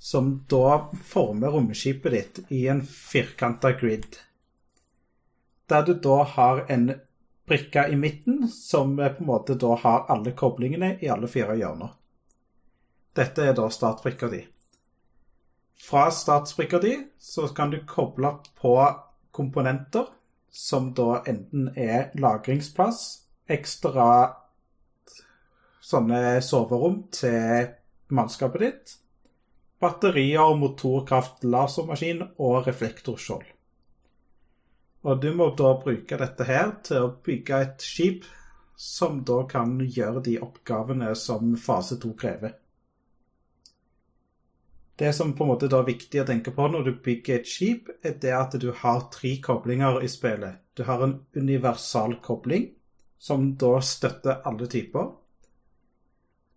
som 0.02 0.46
da 0.50 0.90
former 1.04 1.54
romskipet 1.54 2.12
ditt 2.12 2.52
i 2.52 2.68
en 2.68 2.82
firkanta 2.82 3.72
grid. 3.72 4.18
Der 5.70 5.84
du 5.86 5.94
da 5.94 6.24
har 6.24 6.66
en 6.74 6.88
brikke 7.46 7.84
i 7.88 7.96
midten 7.96 8.48
som 8.50 8.96
på 8.98 9.04
en 9.04 9.28
måte 9.28 9.54
da 9.62 9.76
har 9.84 10.08
alle 10.10 10.34
koblingene 10.34 10.96
i 11.06 11.10
alle 11.14 11.30
fire 11.30 11.54
hjørner. 11.60 11.92
Dette 13.14 13.46
er 13.46 13.54
da 13.54 13.68
startbrikka 13.70 14.30
di. 14.32 14.40
Fra 15.78 16.08
startbrikka 16.12 16.80
di 16.82 16.96
så 17.20 17.46
kan 17.54 17.70
du 17.70 17.84
koble 17.86 18.32
på 18.58 18.74
komponenter 19.32 20.10
som 20.50 20.90
da 20.98 21.22
enten 21.30 21.70
er 21.78 22.10
lagringsplass, 22.18 23.04
ekstra 23.46 24.08
sånne 25.86 26.42
soverom 26.42 27.04
til 27.14 27.70
mannskapet 28.10 28.66
ditt, 28.66 28.98
batterier, 29.82 30.54
motorkraft, 30.58 31.44
lasermaskin 31.44 32.22
og 32.38 32.68
reflektorskjold. 32.68 33.48
Og 35.02 35.22
du 35.22 35.32
må 35.34 35.50
da 35.58 35.74
bruke 35.82 36.18
dette 36.22 36.46
her 36.46 36.76
til 36.86 37.08
å 37.08 37.14
bygge 37.26 37.62
et 37.66 37.86
skip 37.86 38.28
som 38.78 39.22
da 39.26 39.44
kan 39.50 39.80
gjøre 39.82 40.22
de 40.26 40.38
oppgavene 40.42 41.14
som 41.18 41.56
fase 41.58 41.98
to 42.02 42.14
krever. 42.18 42.54
Det 45.02 45.14
som 45.18 45.34
på 45.34 45.44
en 45.44 45.50
måte 45.50 45.70
da 45.70 45.80
er 45.82 45.88
viktig 45.88 46.22
å 46.22 46.28
tenke 46.30 46.54
på 46.54 46.68
når 46.70 46.84
du 46.86 46.92
bygger 47.02 47.40
et 47.40 47.50
skip, 47.50 47.90
er 48.06 48.20
det 48.22 48.34
at 48.38 48.58
du 48.62 48.68
har 48.84 49.08
tre 49.14 49.32
koblinger 49.42 49.98
i 50.06 50.10
spillet. 50.10 50.60
Du 50.78 50.84
har 50.86 51.02
en 51.02 51.16
universal 51.34 52.20
kobling, 52.22 52.68
som 53.18 53.52
da 53.58 53.80
støtter 53.82 54.44
alle 54.46 54.70
typer. 54.70 55.10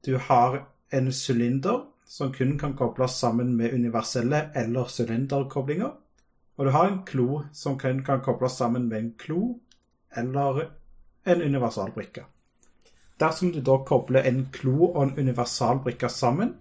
Du 0.04 0.18
har 0.28 0.58
en 0.92 1.08
sylinder, 1.12 1.86
som 2.14 2.32
kun 2.32 2.58
kan 2.58 2.76
kobles 2.76 3.16
sammen 3.18 3.56
med 3.56 3.74
universelle 3.74 4.50
eller 4.54 4.84
sylinderkoblinger. 4.84 5.90
Og 6.56 6.66
du 6.66 6.70
har 6.70 6.86
en 6.86 7.00
klo, 7.06 7.42
som 7.52 7.78
kun 7.78 8.04
kan 8.06 8.20
kobles 8.22 8.54
sammen 8.58 8.84
med 8.88 8.98
en 8.98 9.14
klo 9.18 9.40
eller 10.16 10.68
en 11.26 11.42
universalbrikke. 11.42 12.22
Dersom 13.18 13.50
du 13.52 13.58
da 13.60 13.80
kobler 13.86 14.28
en 14.30 14.44
klo 14.54 14.92
og 14.92 15.00
en 15.02 15.18
universalbrikke 15.18 16.08
sammen, 16.08 16.52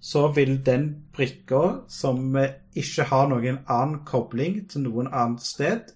så 0.00 0.28
vil 0.36 0.60
den 0.66 0.86
brikka 1.16 1.62
som 1.88 2.36
ikke 2.74 3.08
har 3.10 3.26
noen 3.32 3.58
annen 3.66 4.04
kobling 4.06 4.60
til 4.70 4.84
noen 4.86 5.08
annet 5.10 5.42
sted, 5.42 5.90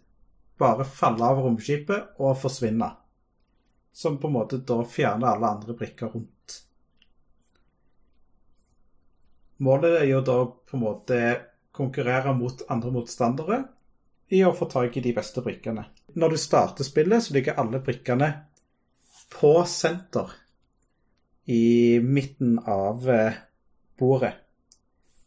bare 0.59 0.89
falle 0.99 1.31
av 1.31 1.45
romskipet 1.45 2.19
og 2.19 2.35
forsvinne. 2.43 2.91
Som 3.93 4.19
på 4.19 4.27
en 4.27 4.37
måte 4.41 4.59
da 4.59 4.81
fjerner 4.83 5.37
alle 5.37 5.53
andre 5.55 5.79
brikker 5.79 6.11
rundt. 6.11 6.38
Målet 9.65 10.01
er 10.01 10.09
jo 10.13 10.21
da 10.23 10.39
på 10.47 10.77
en 10.77 10.85
måte 10.85 11.21
konkurrere 11.75 12.35
mot 12.35 12.63
andre 12.71 12.93
motstandere 12.95 13.63
i 14.35 14.43
å 14.45 14.53
få 14.55 14.69
tak 14.71 14.97
i 14.99 15.03
de 15.05 15.15
beste 15.17 15.43
brikkene. 15.43 15.87
Når 16.19 16.35
du 16.35 16.39
starter 16.41 16.87
spillet, 16.87 17.25
så 17.25 17.35
ligger 17.35 17.59
alle 17.61 17.81
brikkene 17.85 18.29
på 19.33 19.55
senter 19.69 20.35
i 21.49 21.99
midten 22.05 22.59
av 22.59 23.09
eh, 23.11 23.41
bordet. 23.99 24.35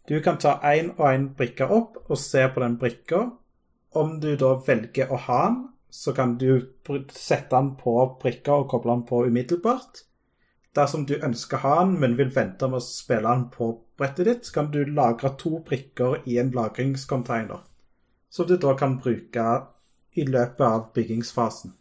Du 0.08 0.18
kan 0.22 0.38
ta 0.42 0.58
én 0.68 0.92
og 0.98 1.06
én 1.08 1.28
brikke 1.38 1.68
opp 1.72 2.00
og 2.08 2.20
se 2.20 2.44
på 2.52 2.62
den 2.64 2.78
brikka. 2.82 3.24
Om 3.98 4.20
du 4.24 4.34
da 4.40 4.56
velger 4.66 5.12
å 5.12 5.20
ha 5.28 5.42
den, 5.48 5.60
så 5.92 6.14
kan 6.16 6.38
du 6.40 6.62
sette 7.12 7.52
den 7.52 7.74
på 7.80 7.94
brikka 8.22 8.62
og 8.62 8.70
koble 8.72 8.96
den 8.96 9.06
på 9.08 9.26
umiddelbart. 9.28 10.06
Dersom 10.75 11.04
du 11.06 11.18
ønsker 11.20 11.60
å 11.60 11.62
ha 11.66 11.74
den, 11.82 11.98
men 12.00 12.16
vil 12.20 12.32
vente 12.32 12.68
med 12.70 12.80
å 12.80 12.86
spille 12.86 13.28
den 13.28 13.50
på 13.51 13.74
brettet 14.00 14.28
ditt, 14.30 14.51
kan 14.56 14.72
du 14.72 14.86
lagre 14.88 15.34
to 15.42 15.58
brikker 15.68 16.22
i 16.32 16.38
en 16.40 16.54
lagringscontainer, 16.56 17.60
som 18.32 18.48
du 18.48 18.56
da 18.56 18.75
kan 18.80 18.96
bruke 19.04 19.48
i 20.16 20.25
løpet 20.28 20.63
av 20.68 20.90
byggingsfasen. 20.96 21.75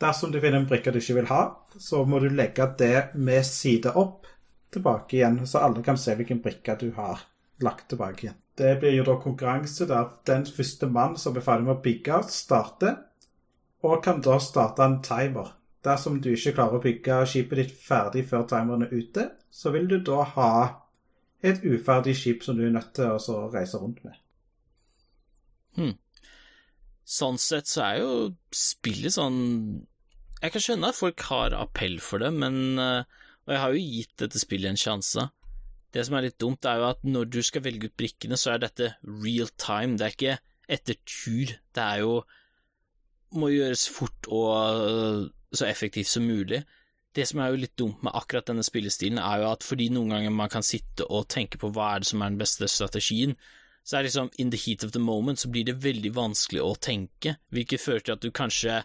Dersom 0.00 0.32
du 0.32 0.40
finner 0.40 0.60
en 0.60 0.68
brikke 0.68 0.92
du 0.92 1.00
ikke 1.00 1.16
vil 1.22 1.30
ha, 1.30 1.42
så 1.80 2.02
må 2.04 2.20
du 2.20 2.28
legge 2.28 2.68
det 2.78 3.16
med 3.16 3.46
side 3.48 3.94
opp 3.96 4.28
tilbake 4.76 5.16
igjen, 5.16 5.40
så 5.48 5.64
alle 5.64 5.84
kan 5.84 5.96
se 5.96 6.12
hvilken 6.18 6.42
brikke 6.44 6.76
du 6.80 6.90
har 6.98 7.24
lagt 7.64 7.88
tilbake 7.88 8.26
igjen. 8.26 8.40
Det 8.56 8.74
blir 8.80 8.98
jo 8.98 9.04
da 9.04 9.16
konkurranse 9.20 9.88
der 9.88 10.10
den 10.28 10.44
første 10.48 10.88
mann 10.92 11.16
som 11.20 11.36
er 11.36 11.44
ferdig 11.44 11.68
med 11.68 11.78
å 11.78 11.84
bygge, 11.84 12.22
starter, 12.32 12.98
og 13.84 14.02
kan 14.04 14.20
da 14.24 14.36
starte 14.40 14.84
en 14.84 15.00
timer. 15.04 15.54
Dersom 15.86 16.18
du 16.22 16.32
ikke 16.32 16.54
klarer 16.56 16.78
å 16.78 16.82
bygge 16.82 17.20
skipet 17.30 17.60
ditt 17.60 17.74
ferdig 17.78 18.24
før 18.30 18.46
timeren 18.50 18.86
er 18.86 18.94
ute, 18.94 19.28
så 19.50 19.70
vil 19.74 19.86
du 19.90 20.00
da 20.02 20.24
ha 20.34 20.52
et 21.46 21.62
uferdig 21.62 22.16
skip 22.18 22.42
som 22.42 22.56
du 22.58 22.64
er 22.66 22.74
nødt 22.74 22.94
til 22.96 23.12
å 23.14 23.44
reise 23.52 23.78
rundt 23.78 24.02
med. 24.06 24.16
Hmm. 25.76 25.94
Sånn 27.06 27.38
sett 27.38 27.68
så 27.70 27.84
er 27.84 28.00
jo 28.00 28.12
spillet 28.56 29.14
sånn 29.14 29.36
Jeg 30.40 30.54
kan 30.54 30.62
skjønne 30.64 30.88
at 30.90 30.98
folk 30.98 31.22
har 31.28 31.54
appell 31.54 32.00
for 32.02 32.24
det, 32.24 32.32
men 32.34 32.80
uh, 32.80 33.04
og 33.46 33.54
jeg 33.54 33.62
har 33.62 33.74
jo 33.74 33.82
gitt 33.82 34.14
dette 34.22 34.42
spillet 34.42 34.72
en 34.72 34.80
sjanse. 34.80 35.28
Det 35.94 36.02
som 36.06 36.16
er 36.18 36.26
litt 36.26 36.38
dumt, 36.42 36.66
er 36.66 36.80
jo 36.80 36.88
at 36.90 37.04
når 37.06 37.28
du 37.30 37.38
skal 37.46 37.62
velge 37.62 37.88
ut 37.88 37.98
brikkene, 37.98 38.38
så 38.38 38.52
er 38.52 38.64
dette 38.64 38.90
real 39.06 39.52
time. 39.54 39.94
Det 39.94 40.06
er 40.06 40.16
ikke 40.16 40.34
etter 40.76 40.98
tur. 41.06 41.54
Det 41.74 41.84
er 41.84 42.02
jo 42.02 42.18
Må 43.36 43.48
gjøres 43.50 43.88
fort 43.90 44.28
og 44.32 45.32
så 45.52 45.68
effektivt 45.68 46.10
som 46.10 46.26
mulig. 46.26 46.62
Det 47.16 47.24
som 47.28 47.40
er 47.40 47.52
jo 47.52 47.60
litt 47.62 47.76
dumt 47.78 48.02
med 48.04 48.14
akkurat 48.16 48.48
denne 48.50 48.64
spillestilen, 48.66 49.20
er 49.22 49.42
jo 49.42 49.52
at 49.54 49.64
fordi 49.64 49.88
noen 49.92 50.12
ganger 50.12 50.34
man 50.34 50.52
kan 50.52 50.66
sitte 50.66 51.06
og 51.08 51.28
tenke 51.32 51.60
på 51.60 51.70
hva 51.72 51.94
er 51.94 52.04
det 52.04 52.10
som 52.10 52.22
er 52.22 52.34
den 52.34 52.42
beste 52.42 52.68
strategien, 52.68 53.36
så 53.86 53.96
er 53.96 54.02
det 54.02 54.10
liksom 54.10 54.30
in 54.42 54.50
the 54.50 54.58
heat 54.58 54.84
of 54.84 54.92
the 54.92 55.00
moment 55.00 55.38
så 55.38 55.48
blir 55.48 55.64
det 55.68 55.78
veldig 55.84 56.10
vanskelig 56.16 56.62
å 56.62 56.74
tenke, 56.82 57.36
hvilket 57.54 57.80
fører 57.80 58.02
til 58.04 58.16
at 58.16 58.24
du 58.24 58.32
kanskje 58.34 58.80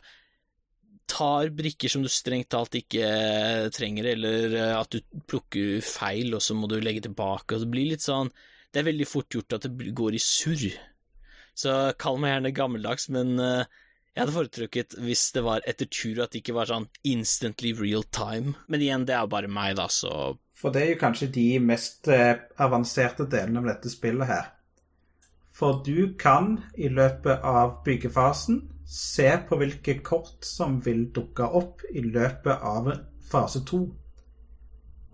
tar 1.12 1.50
brikker 1.58 1.92
som 1.92 2.06
du 2.06 2.10
strengt 2.12 2.52
talt 2.54 2.78
ikke 2.78 3.04
eh, 3.04 3.68
trenger, 3.74 4.12
eller 4.14 4.56
eh, 4.56 4.76
at 4.78 4.94
du 4.94 5.02
plukker 5.28 5.82
feil, 5.84 6.36
og 6.38 6.44
så 6.46 6.56
må 6.56 6.70
du 6.72 6.78
legge 6.80 7.04
tilbake, 7.08 7.56
og 7.56 7.66
det 7.66 7.72
blir 7.74 7.90
litt 7.92 8.06
sånn 8.06 8.32
Det 8.72 8.80
er 8.80 8.88
veldig 8.88 9.08
fort 9.10 9.36
gjort 9.36 9.58
at 9.58 9.66
det 9.68 9.92
går 9.98 10.16
i 10.16 10.22
surr. 10.24 10.70
Så 11.58 11.74
kall 12.00 12.22
meg 12.22 12.32
gjerne 12.32 12.54
gammeldags, 12.56 13.10
men 13.12 13.34
eh, 13.44 13.81
jeg 14.12 14.22
hadde 14.22 14.36
foretrukket 14.36 14.96
hvis 15.00 15.26
det 15.36 15.44
var 15.46 15.64
etter 15.70 15.88
tur, 15.88 16.24
at 16.24 16.34
det 16.34 16.42
ikke 16.42 16.56
var 16.58 16.68
sånn 16.68 16.90
instantly 17.08 17.72
real 17.78 18.04
time. 18.12 18.58
Men 18.68 18.84
igjen, 18.84 19.06
det 19.08 19.16
er 19.16 19.30
bare 19.32 19.52
meg, 19.52 19.78
da, 19.80 19.88
så 19.88 20.36
For 20.58 20.74
det 20.74 20.82
er 20.84 20.92
jo 20.94 21.04
kanskje 21.04 21.32
de 21.32 21.46
mest 21.64 22.10
avanserte 22.62 23.30
delene 23.32 23.64
av 23.64 23.72
dette 23.72 23.94
spillet 23.94 24.28
her. 24.28 24.52
For 25.56 25.80
du 25.86 26.14
kan 26.20 26.58
i 26.76 26.90
løpet 26.90 27.44
av 27.46 27.82
byggefasen 27.86 28.62
Se 28.92 29.30
på 29.48 29.56
hvilke 29.56 29.94
kort 30.04 30.44
som 30.44 30.74
vil 30.84 31.06
dukke 31.16 31.46
opp 31.56 31.86
i 31.96 32.02
løpet 32.04 32.64
av 32.68 32.90
fase 33.24 33.62
to, 33.64 33.86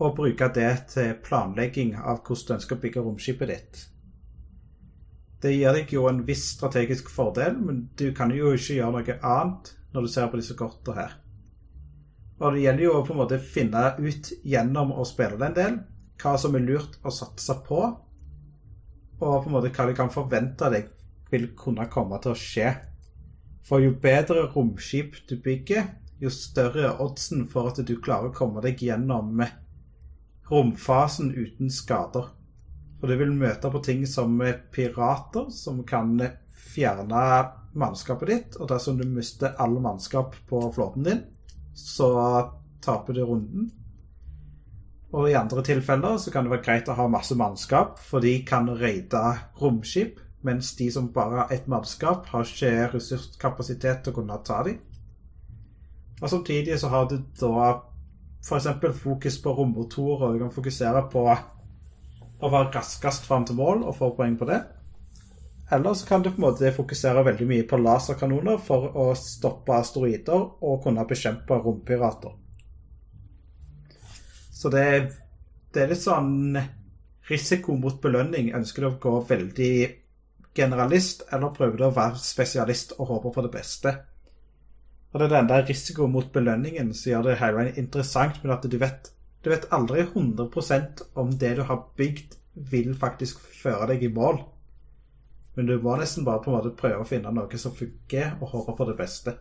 og 0.02 0.16
bruke 0.18 0.48
det 0.56 0.72
til 0.96 1.12
planlegging 1.22 1.92
av 1.98 2.24
hvordan 2.26 2.48
du 2.48 2.56
ønsker 2.56 2.78
å 2.80 2.82
bygge 2.82 3.04
romskipet 3.06 3.52
ditt. 3.52 3.84
Det 5.42 5.54
gir 5.54 5.76
deg 5.76 5.92
jo 5.94 6.08
en 6.10 6.24
viss 6.26 6.48
strategisk 6.56 7.12
fordel, 7.14 7.60
men 7.62 7.84
du 8.00 8.10
kan 8.18 8.32
jo 8.34 8.56
ikke 8.58 8.80
gjøre 8.80 8.96
noe 8.96 9.18
annet 9.22 9.74
når 9.94 10.06
du 10.06 10.12
ser 10.12 10.32
på 10.32 10.40
disse 10.40 10.58
kortene 10.58 10.98
her. 10.98 11.14
Og 12.38 12.54
det 12.54 12.64
gjelder 12.64 12.86
jo 12.86 12.96
å 12.98 13.06
på 13.06 13.14
en 13.14 13.22
måte 13.22 13.40
finne 13.42 13.84
ut 13.98 14.32
gjennom 14.46 14.94
å 14.94 15.06
spille 15.10 15.38
det 15.38 15.48
en 15.48 15.58
del 15.58 15.78
hva 16.18 16.34
som 16.42 16.56
er 16.58 16.66
lurt 16.66 16.98
å 17.06 17.14
satse 17.14 17.54
på, 17.66 17.82
og 19.18 19.44
på 19.44 19.50
en 19.50 19.54
måte 19.54 19.70
hva 19.74 19.86
du 19.90 19.94
kan 19.98 20.14
forvente 20.14 20.70
deg 20.74 20.90
vil 21.30 21.50
kunne 21.58 21.86
komme 21.94 22.18
til 22.24 22.34
å 22.34 22.40
skje. 22.40 22.72
For 23.68 23.84
jo 23.84 23.94
bedre 24.02 24.48
romskip 24.54 25.18
du 25.30 25.36
bygger, 25.44 25.90
jo 26.22 26.32
større 26.34 26.88
er 26.88 27.02
oddsen 27.04 27.46
for 27.52 27.70
at 27.70 27.82
du 27.86 27.94
klarer 28.02 28.32
å 28.32 28.36
komme 28.36 28.64
deg 28.66 28.82
gjennom 28.82 29.44
romfasen 30.50 31.34
uten 31.36 31.70
skader. 31.74 32.32
For 32.98 33.10
du 33.10 33.18
vil 33.20 33.34
møte 33.38 33.70
på 33.72 33.82
ting 33.86 34.06
som 34.10 34.40
pirater, 34.74 35.52
som 35.54 35.84
kan 35.86 36.16
fjerne 36.50 37.24
mannskapet 37.78 38.32
ditt. 38.32 38.56
Og 38.62 38.70
dersom 38.72 38.98
du 38.98 39.06
mister 39.10 39.56
all 39.62 39.78
mannskap 39.82 40.36
på 40.50 40.62
flåten 40.76 41.06
din, 41.06 41.26
så 41.78 42.10
taper 42.82 43.14
du 43.14 43.26
runden. 43.26 43.68
Og 45.16 45.30
i 45.30 45.38
andre 45.40 45.64
tilfeller 45.64 46.18
så 46.20 46.34
kan 46.34 46.46
det 46.46 46.52
være 46.52 46.66
greit 46.66 46.90
å 46.92 46.98
ha 46.98 47.08
masse 47.12 47.36
mannskap, 47.38 48.00
for 48.04 48.24
de 48.24 48.34
kan 48.48 48.68
raide 48.82 49.24
romskip, 49.62 50.20
mens 50.46 50.74
de 50.78 50.90
som 50.92 51.12
bare 51.14 51.44
har 51.44 51.54
ett 51.54 51.68
mannskap, 51.72 52.28
har 52.34 52.46
ikke 52.46 52.90
ressurskapasitet 52.94 54.04
til 54.04 54.14
å 54.14 54.18
kunne 54.20 54.40
ta 54.46 54.62
dem. 54.68 54.82
Og 56.18 56.30
samtidig 56.30 56.80
så 56.82 56.90
har 56.92 57.08
du 57.08 57.20
da 57.40 57.70
f.eks. 58.44 58.68
fokus 59.00 59.40
på 59.42 59.54
rommotorer, 59.54 60.28
og 60.28 60.34
du 60.34 60.44
kan 60.44 60.54
fokusere 60.54 61.06
på 61.12 61.24
å 62.40 62.50
være 62.54 62.72
raskest 62.76 63.26
fram 63.28 63.46
til 63.48 63.58
mål 63.58 63.86
og 63.88 63.96
få 63.98 64.12
poeng 64.18 64.38
på 64.40 64.48
det. 64.50 64.62
Eller 65.74 65.94
så 66.00 66.08
kan 66.08 66.24
du 66.24 66.30
på 66.32 66.40
en 66.40 66.48
måte 66.48 66.72
fokusere 66.72 67.26
veldig 67.28 67.48
mye 67.50 67.68
på 67.68 67.80
laserkanoner 67.82 68.60
for 68.64 68.92
å 68.96 69.08
stoppe 69.20 69.76
asteroider 69.76 70.46
og 70.64 70.84
kunne 70.86 71.06
bekjempe 71.10 71.58
rompirater. 71.64 72.36
Så 74.58 74.72
det 74.74 74.88
det 75.78 75.84
er 75.84 75.92
litt 75.92 76.02
sånn 76.02 76.58
risiko 77.30 77.76
mot 77.78 78.00
belønning. 78.02 78.54
Ønsker 78.58 78.82
du 78.82 78.88
å 78.90 79.00
gå 79.02 79.12
veldig 79.30 79.74
generalist, 80.58 81.28
eller 81.34 81.54
prøver 81.54 81.78
du 81.78 81.84
å 81.86 81.94
være 81.94 82.22
spesialist 82.22 82.96
og 82.98 83.12
håper 83.12 83.36
på 83.36 83.44
det 83.46 83.52
beste? 83.54 83.94
Og 85.12 85.20
det 85.20 85.28
er 85.28 85.36
den 85.36 85.52
der 85.52 85.68
risiko 85.68 86.08
mot 86.12 86.32
belønningen 86.34 86.90
som 86.98 87.12
gjør 87.12 87.28
det 87.28 87.38
hele 87.42 87.60
veien 87.60 87.80
interessant, 87.84 88.40
men 88.42 88.56
at 88.56 88.66
du 88.66 88.78
vet, 88.82 89.12
du 89.48 89.54
vet 89.54 89.70
aldri 89.72 90.02
100% 90.04 91.02
om 91.16 91.30
det 91.40 91.54
du 91.56 91.62
har 91.70 91.86
bygd, 91.96 92.34
vil 92.68 92.96
faktisk 93.00 93.40
føre 93.62 93.94
deg 93.94 94.02
i 94.04 94.10
mål. 94.12 94.42
Men 95.56 95.70
du 95.70 95.78
må 95.80 95.94
nesten 95.96 96.26
bare 96.28 96.42
på 96.44 96.52
en 96.52 96.58
måte 96.58 96.74
prøve 96.76 97.06
å 97.06 97.08
finne 97.08 97.32
noe 97.32 97.60
som 97.62 97.76
funker, 97.78 98.34
og 98.42 98.52
håpe 98.52 98.76
på 98.76 98.88
det 98.90 98.96
beste. 99.00 99.34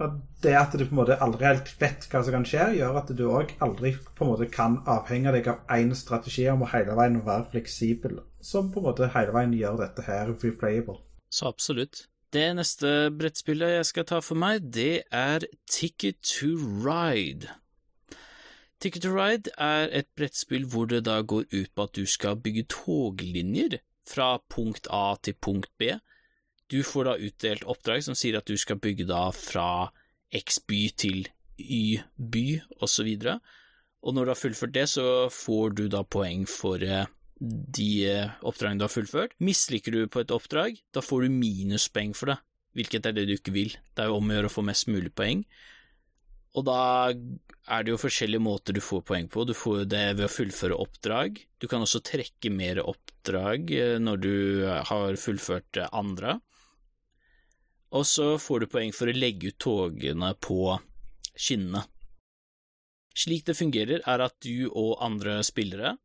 Og 0.00 0.14
det 0.46 0.54
at 0.56 0.76
du 0.78 0.84
på 0.84 0.94
en 0.94 1.00
måte 1.00 1.18
aldri 1.26 1.48
helt 1.48 1.74
vet 1.82 2.06
hva 2.06 2.22
som 2.22 2.36
kan 2.38 2.46
skje, 2.48 2.68
gjør 2.78 3.00
at 3.02 3.10
du 3.18 3.24
òg 3.26 3.56
aldri 3.66 3.96
på 3.98 4.24
en 4.24 4.30
måte 4.30 4.48
kan 4.54 4.78
avhenge 4.88 5.34
deg 5.34 5.50
av 5.50 5.74
én 5.74 5.90
strategi 5.98 6.46
om 6.54 6.62
å 6.62 6.70
hele 6.70 6.94
veien 6.96 7.18
være 7.26 7.50
fleksibel, 7.50 8.22
som 8.40 8.70
på 8.70 8.78
en 8.78 8.88
måte 8.92 9.10
hele 9.16 9.34
veien 9.34 9.58
gjør 9.58 9.82
dette 9.82 10.06
her 10.06 10.30
replayable. 10.30 11.00
Så 11.34 11.50
absolutt. 11.50 12.06
Det 12.30 12.46
neste 12.54 13.10
brettspillet 13.18 13.74
jeg 13.74 13.86
skal 13.88 14.06
ta 14.06 14.20
for 14.22 14.38
meg, 14.38 14.68
det 14.74 15.02
er 15.10 15.46
Ticket 15.70 16.20
to 16.22 16.52
Ride. 16.56 17.50
Ticket 18.80 19.02
to 19.02 19.14
Ride 19.16 19.50
er 19.58 19.90
et 19.90 20.08
brettspill 20.16 20.68
hvor 20.70 20.86
det 20.90 21.02
da 21.08 21.20
går 21.22 21.48
ut 21.50 21.74
på 21.74 21.88
at 21.88 21.96
du 21.98 22.06
skal 22.06 22.38
bygge 22.38 22.68
toglinjer 22.70 23.80
fra 24.08 24.36
punkt 24.48 24.86
A 24.94 25.16
til 25.22 25.34
punkt 25.42 25.72
B 25.78 25.98
du 26.70 26.82
får 26.86 27.08
da 27.08 27.16
utdelt 27.18 27.66
oppdrag 27.68 28.04
som 28.06 28.16
sier 28.18 28.38
at 28.38 28.48
du 28.48 28.56
skal 28.58 28.78
bygge 28.82 29.08
da 29.08 29.28
fra 29.34 29.90
X 30.36 30.60
by 30.70 30.82
til 31.02 31.24
Y 31.58 31.98
by, 32.16 32.60
osv. 32.80 33.08
Og, 33.26 33.40
og 34.06 34.14
når 34.14 34.24
du 34.24 34.30
har 34.32 34.38
fullført 34.38 34.74
det, 34.76 34.86
så 34.88 35.26
får 35.34 35.74
du 35.76 35.88
da 35.92 36.04
poeng 36.06 36.46
for 36.48 36.82
eh, 36.82 37.10
de 37.40 37.88
eh, 38.06 38.32
oppdragene 38.46 38.82
du 38.82 38.86
har 38.86 38.92
fullført. 38.92 39.34
Misliker 39.40 39.96
du 39.96 40.04
på 40.12 40.22
et 40.22 40.34
oppdrag, 40.34 40.80
da 40.94 41.02
får 41.04 41.24
du 41.24 41.36
minuspoeng 41.40 42.14
for 42.16 42.34
det, 42.34 42.38
hvilket 42.76 43.08
er 43.08 43.16
det 43.16 43.26
du 43.28 43.34
ikke 43.36 43.54
vil. 43.56 43.74
Det 43.94 44.04
er 44.04 44.10
jo 44.12 44.20
om 44.20 44.30
å 44.30 44.36
gjøre 44.38 44.50
å 44.50 44.56
få 44.58 44.66
mest 44.68 44.90
mulig 44.92 45.14
poeng. 45.16 45.44
Og 46.58 46.66
da 46.66 46.82
er 47.10 47.86
det 47.86 47.92
jo 47.92 48.02
forskjellige 48.02 48.42
måter 48.42 48.74
du 48.74 48.82
får 48.82 49.04
poeng 49.06 49.28
på. 49.30 49.46
Du 49.46 49.54
får 49.54 49.84
det 49.88 50.04
ved 50.18 50.26
å 50.26 50.32
fullføre 50.32 50.78
oppdrag. 50.82 51.38
Du 51.62 51.68
kan 51.70 51.84
også 51.84 52.02
trekke 52.04 52.52
mer 52.52 52.82
oppdrag 52.82 53.74
eh, 53.76 53.96
når 54.02 54.22
du 54.26 54.34
har 54.90 55.20
fullført 55.20 55.82
andre 55.90 56.40
og 57.90 58.06
så 58.06 58.36
får 58.38 58.62
du 58.62 58.70
poeng 58.70 58.92
for 58.94 59.10
å 59.10 59.16
legge 59.16 59.50
ut 59.50 59.58
togene 59.62 60.30
på 60.38 60.76
skinnene. 61.34 61.82
Slik 63.20 63.42
det 63.48 63.56
fungerer, 63.58 64.04
er 64.06 64.22
at 64.22 64.36
du 64.44 64.70
og 64.70 65.00
andre 65.02 65.40
spillere 65.46 65.96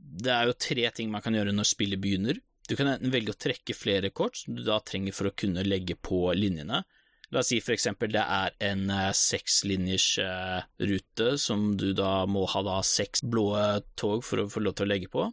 Det 0.00 0.32
er 0.34 0.48
jo 0.48 0.56
tre 0.58 0.86
ting 0.96 1.10
man 1.12 1.24
kan 1.24 1.36
gjøre 1.36 1.54
når 1.54 1.68
spillet 1.68 2.00
begynner. 2.02 2.40
Du 2.68 2.76
kan 2.78 2.90
enten 2.92 3.12
velge 3.12 3.34
å 3.34 3.40
trekke 3.40 3.74
flere 3.74 4.12
kort 4.14 4.38
som 4.38 4.56
du 4.56 4.62
da 4.66 4.78
trenger 4.84 5.16
for 5.16 5.30
å 5.30 5.34
kunne 5.36 5.66
legge 5.66 5.96
på 5.98 6.28
linjene. 6.36 6.82
La 7.30 7.42
oss 7.42 7.50
si 7.52 7.60
for 7.62 7.76
eksempel 7.76 8.10
det 8.10 8.22
er 8.22 8.54
en 8.72 8.88
eh, 8.90 9.10
sekslinjers 9.14 10.06
eh, 10.22 10.62
rute 10.82 11.34
som 11.38 11.68
du 11.78 11.92
da 11.94 12.24
må 12.26 12.42
ha 12.50 12.62
da 12.66 12.80
seks 12.86 13.22
blå 13.22 13.52
tog 13.98 14.24
for 14.26 14.42
å 14.42 14.48
få 14.50 14.64
lov 14.64 14.78
til 14.78 14.88
å 14.88 14.90
legge 14.90 15.10
på 15.12 15.28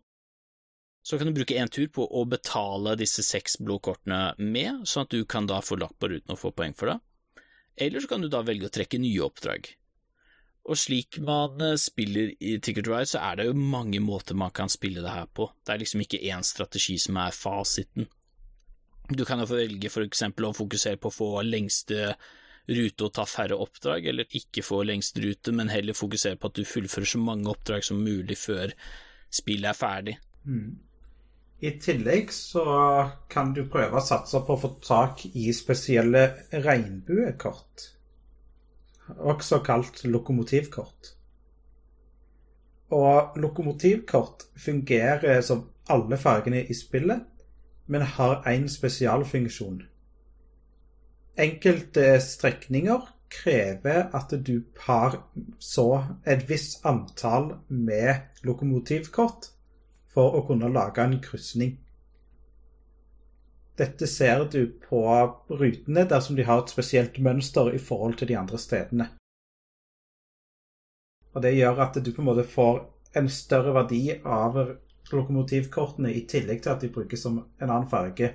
så 1.08 1.18
kan 1.18 1.30
du 1.30 1.34
bruke 1.38 1.56
én 1.56 1.70
tur 1.72 1.88
på 1.88 2.04
å 2.04 2.26
betale 2.28 2.98
disse 3.00 3.24
seks 3.24 3.54
blå 3.64 3.78
kortene 3.80 4.34
med, 4.44 4.82
sånn 4.84 5.06
at 5.06 5.14
du 5.16 5.22
kan 5.24 5.46
da 5.48 5.62
få 5.64 5.78
lagt 5.80 5.96
på 6.04 6.10
ruten 6.12 6.34
og 6.34 6.40
få 6.42 6.52
poeng 6.52 6.74
for 6.76 6.92
det. 6.92 6.98
Eller 7.86 8.04
så 8.04 8.10
kan 8.12 8.26
du 8.26 8.28
da 8.28 8.42
velge 8.44 8.68
å 8.68 8.74
trekke 8.76 9.00
nye 9.00 9.22
oppdrag. 9.24 9.70
Og 10.68 10.76
slik 10.80 11.20
man 11.24 11.62
eh, 11.64 11.78
spiller 11.80 12.34
i 12.44 12.58
Ticket 12.64 12.90
Ride, 12.90 13.08
så 13.14 13.22
er 13.24 13.40
det 13.40 13.48
jo 13.48 13.58
mange 13.58 14.02
måter 14.04 14.36
man 14.36 14.52
kan 14.52 14.72
spille 14.72 15.04
det 15.04 15.14
her 15.14 15.30
på. 15.32 15.50
Det 15.64 15.74
er 15.74 15.84
liksom 15.84 16.04
ikke 16.04 16.24
én 16.28 16.44
strategi 16.44 16.98
som 17.00 17.20
er 17.24 17.36
fasiten. 17.36 18.10
Du 19.08 19.24
kan 19.26 19.40
jo 19.40 19.48
velge 19.48 19.90
for 19.90 20.04
eksempel 20.04 20.50
å 20.50 20.56
fokusere 20.56 21.00
på 21.00 21.08
å 21.08 21.16
få 21.16 21.30
lengste 21.48 22.12
rute 22.68 23.06
og 23.06 23.14
ta 23.16 23.24
færre 23.24 23.56
oppdrag, 23.56 24.10
eller 24.12 24.28
ikke 24.36 24.66
få 24.66 24.82
lengste 24.84 25.24
rute, 25.24 25.54
men 25.56 25.72
heller 25.72 25.96
fokusere 25.96 26.36
på 26.36 26.50
at 26.50 26.58
du 26.60 26.68
fullfører 26.68 27.14
så 27.14 27.22
mange 27.24 27.48
oppdrag 27.52 27.86
som 27.88 28.02
mulig 28.04 28.36
før 28.42 28.74
spillet 29.32 29.72
er 29.72 29.78
ferdig. 29.78 30.18
Mm. 30.44 30.76
I 31.64 31.72
tillegg 31.82 32.34
så 32.36 32.64
kan 33.32 33.54
du 33.56 33.64
prøve 33.72 33.98
å 33.98 34.04
satse 34.04 34.44
på 34.46 34.58
å 34.58 34.62
få 34.62 34.76
tak 34.84 35.24
i 35.32 35.48
spesielle 35.56 36.28
regnbuekort. 36.52 37.88
Også 39.18 39.60
kalt 39.64 40.04
lokomotivkort. 40.04 41.14
Og 42.92 43.38
lokomotivkort 43.40 44.44
fungerer 44.58 45.42
som 45.42 45.70
alle 45.90 46.18
fargene 46.18 46.64
i 46.66 46.74
spillet, 46.74 47.24
men 47.88 48.02
har 48.02 48.44
én 48.48 48.68
spesialfunksjon. 48.68 49.82
Enkelte 51.38 52.20
strekninger 52.20 53.14
krever 53.30 54.16
at 54.16 54.34
du 54.48 54.64
har 54.80 55.20
så 55.60 56.04
et 56.26 56.50
visst 56.50 56.86
antall 56.86 57.54
med 57.70 58.44
lokomotivkort 58.44 59.52
for 60.14 60.38
å 60.40 60.46
kunne 60.48 60.72
lage 60.74 61.04
en 61.04 61.20
krysning. 61.22 61.78
Dette 63.78 64.08
ser 64.10 64.44
du 64.50 64.64
på 64.90 65.04
rutene 65.54 66.08
dersom 66.10 66.38
de 66.38 66.46
har 66.48 66.64
et 66.64 66.74
spesielt 66.74 67.20
mønster 67.22 67.70
i 67.76 67.82
forhold 67.82 68.18
til 68.18 68.32
de 68.32 68.38
andre 68.40 68.58
stedene. 68.58 69.10
Og 71.36 71.42
Det 71.42 71.54
gjør 71.54 71.84
at 71.86 72.00
du 72.02 72.12
på 72.12 72.24
en 72.24 72.30
måte 72.32 72.48
får 72.50 72.80
en 73.20 73.30
større 73.30 73.74
verdi 73.76 74.02
av 74.26 74.58
lokomotivkortene, 75.12 76.10
i 76.10 76.26
tillegg 76.26 76.64
til 76.64 76.74
at 76.74 76.82
de 76.82 76.90
brukes 76.92 77.22
som 77.22 77.38
en 77.62 77.70
annen 77.70 77.90
farge. 77.90 78.32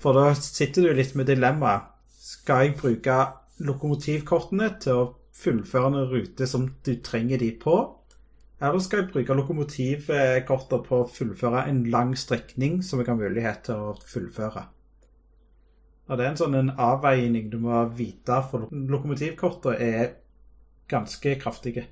For 0.00 0.16
da 0.16 0.32
sitter 0.34 0.88
du 0.88 0.96
litt 0.96 1.14
med 1.14 1.28
dilemmaet. 1.28 1.90
Skal 2.22 2.64
jeg 2.64 2.78
bruke 2.80 3.18
lokomotivkortene 3.62 4.70
til 4.80 4.98
å 4.98 5.10
fullføre 5.36 5.90
en 5.90 6.08
rute 6.10 6.46
som 6.48 6.68
du 6.86 6.94
trenger 7.04 7.42
de 7.42 7.50
på, 7.60 7.76
eller 8.62 8.82
skal 8.82 9.02
jeg 9.02 9.10
bruke 9.10 9.34
lokomotivkortet 9.34 10.84
på 10.86 11.00
å 11.02 11.08
fullføre 11.10 11.64
en 11.66 11.82
lang 11.90 12.12
strekning 12.18 12.78
som 12.86 13.02
jeg 13.02 13.10
har 13.10 13.18
mulighet 13.18 13.64
til 13.66 13.88
å 13.90 13.96
fullføre? 14.06 14.68
Og 16.10 16.18
Det 16.18 16.24
er 16.24 16.30
en 16.30 16.38
sånn 16.38 16.58
en 16.58 16.70
avveining 16.82 17.48
du 17.50 17.58
må 17.62 17.82
vite, 17.96 18.38
for 18.50 18.68
lokomotivkortet 18.70 19.82
er 19.82 20.14
ganske 20.90 21.34
kraftige. 21.40 21.86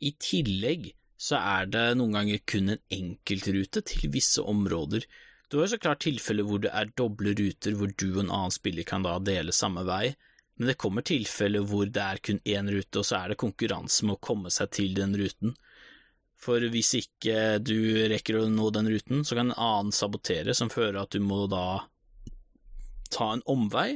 I 0.00 0.14
tillegg 0.20 0.92
så 1.22 1.38
er 1.38 1.68
det 1.70 1.84
noen 1.98 2.16
ganger 2.16 2.42
kun 2.46 2.72
en 2.74 2.82
enkeltrute 2.90 3.82
til 3.86 4.10
visse 4.14 4.42
områder. 4.42 5.04
Du 5.50 5.58
har 5.60 5.68
så 5.70 5.78
klart 5.78 6.02
tilfeller 6.06 6.46
hvor 6.48 6.62
det 6.64 6.72
er 6.72 6.90
doble 6.98 7.34
ruter 7.38 7.76
hvor 7.76 7.92
du 7.92 8.08
og 8.14 8.22
en 8.24 8.32
annen 8.32 8.54
spiller 8.54 8.86
kan 8.88 9.04
da 9.04 9.18
dele 9.22 9.54
samme 9.54 9.84
vei, 9.86 10.14
men 10.58 10.70
det 10.70 10.78
kommer 10.80 11.04
tilfeller 11.06 11.64
hvor 11.68 11.88
det 11.90 12.02
er 12.02 12.20
kun 12.24 12.40
én 12.48 12.70
rute, 12.72 13.00
og 13.00 13.06
så 13.06 13.20
er 13.20 13.32
det 13.32 13.40
konkurranse 13.42 14.06
med 14.06 14.16
å 14.16 14.24
komme 14.24 14.52
seg 14.52 14.72
til 14.78 14.96
den 14.98 15.14
ruten. 15.18 15.54
For 16.42 16.64
hvis 16.74 16.94
ikke 16.98 17.60
du 17.62 17.76
rekker 18.10 18.40
å 18.40 18.48
nå 18.50 18.70
den 18.74 18.90
ruten, 18.90 19.22
så 19.22 19.38
kan 19.38 19.52
en 19.52 19.58
annen 19.58 19.94
sabotere, 19.94 20.56
som 20.58 20.72
fører 20.72 21.04
at 21.04 21.14
du 21.14 21.22
må 21.22 21.44
da 21.50 21.84
ta 23.12 23.28
en 23.36 23.44
omvei. 23.46 23.94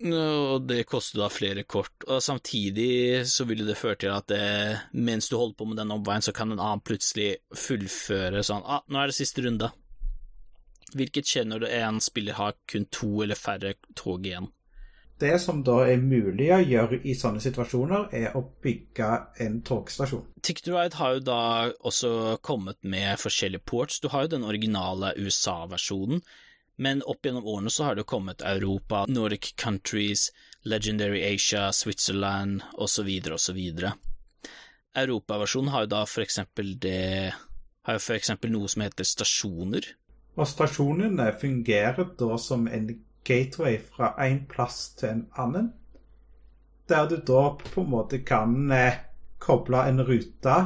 Og 0.00 0.64
det 0.64 0.86
koster 0.88 1.20
da 1.20 1.28
flere 1.32 1.66
kort, 1.68 1.92
og 2.08 2.22
samtidig 2.24 3.26
så 3.28 3.44
vil 3.48 3.66
det 3.68 3.76
føre 3.76 3.98
til 4.00 4.14
at 4.14 4.30
det, 4.32 4.44
mens 4.96 5.28
du 5.28 5.36
holder 5.36 5.58
på 5.58 5.68
med 5.68 5.80
den 5.80 5.92
omveien, 5.92 6.24
så 6.24 6.32
kan 6.36 6.52
en 6.52 6.60
annen 6.60 6.84
plutselig 6.84 7.34
fullføre 7.52 8.40
sånn 8.46 8.64
ah, 8.64 8.80
nå 8.88 9.00
er 9.00 9.12
det 9.12 9.18
siste 9.18 9.44
runde. 9.44 9.68
Hvilket 10.96 11.28
skjer 11.28 11.44
når 11.48 11.68
en 11.68 12.00
spiller 12.02 12.38
har 12.40 12.56
kun 12.68 12.88
to 12.92 13.10
eller 13.24 13.38
færre 13.38 13.76
tog 13.96 14.24
igjen. 14.26 14.48
Det 15.20 15.34
som 15.42 15.58
da 15.64 15.82
er 15.84 16.00
mulig 16.00 16.46
å 16.54 16.62
gjøre 16.64 17.02
i 17.04 17.12
sånne 17.18 17.42
situasjoner, 17.44 18.06
er 18.16 18.36
å 18.38 18.40
bygge 18.64 19.08
en 19.44 19.58
togstasjon. 19.66 20.24
TicketRide 20.40 20.96
har 20.96 21.18
jo 21.18 21.24
da 21.26 21.40
også 21.84 22.38
kommet 22.40 22.80
med 22.80 23.20
forskjellige 23.20 23.66
ports. 23.68 23.98
Du 24.00 24.08
har 24.14 24.24
jo 24.24 24.32
den 24.36 24.46
originale 24.48 25.12
USA-versjonen, 25.20 26.22
men 26.80 27.02
opp 27.04 27.28
gjennom 27.28 27.44
årene 27.44 27.72
så 27.72 27.90
har 27.90 27.98
det 27.98 28.06
kommet 28.08 28.40
Europa, 28.40 29.04
Nordic 29.12 29.52
countries, 29.60 30.30
Legendary 30.64 31.20
Asia, 31.34 31.68
Switzerland 31.72 32.64
osv. 32.80 33.10
osv. 33.36 33.60
Europaversjonen 34.96 35.70
har 35.74 35.84
jo 35.84 35.92
da 35.92 36.00
for 36.08 36.24
eksempel 36.24 36.74
det 36.80 37.32
Har 37.86 37.96
jo 37.96 38.02
for 38.04 38.16
eksempel 38.16 38.50
noe 38.52 38.68
som 38.68 38.82
heter 38.84 39.06
stasjoner. 39.08 39.86
Og 40.36 40.48
stasjonene 40.48 41.30
fungerer 41.40 42.10
da 42.18 42.36
som 42.38 42.66
en 42.68 42.90
gateway 43.24 43.78
fra 43.78 44.14
en 44.24 44.44
plass 44.48 44.94
til 44.98 45.08
en 45.08 45.24
annen. 45.38 45.72
Der 46.88 47.06
du 47.06 47.16
da 47.16 47.42
på 47.60 47.84
en 47.84 47.90
måte 47.90 48.22
kan 48.26 48.70
eh, 48.74 49.02
koble 49.38 49.84
en 49.88 50.02
rute 50.04 50.56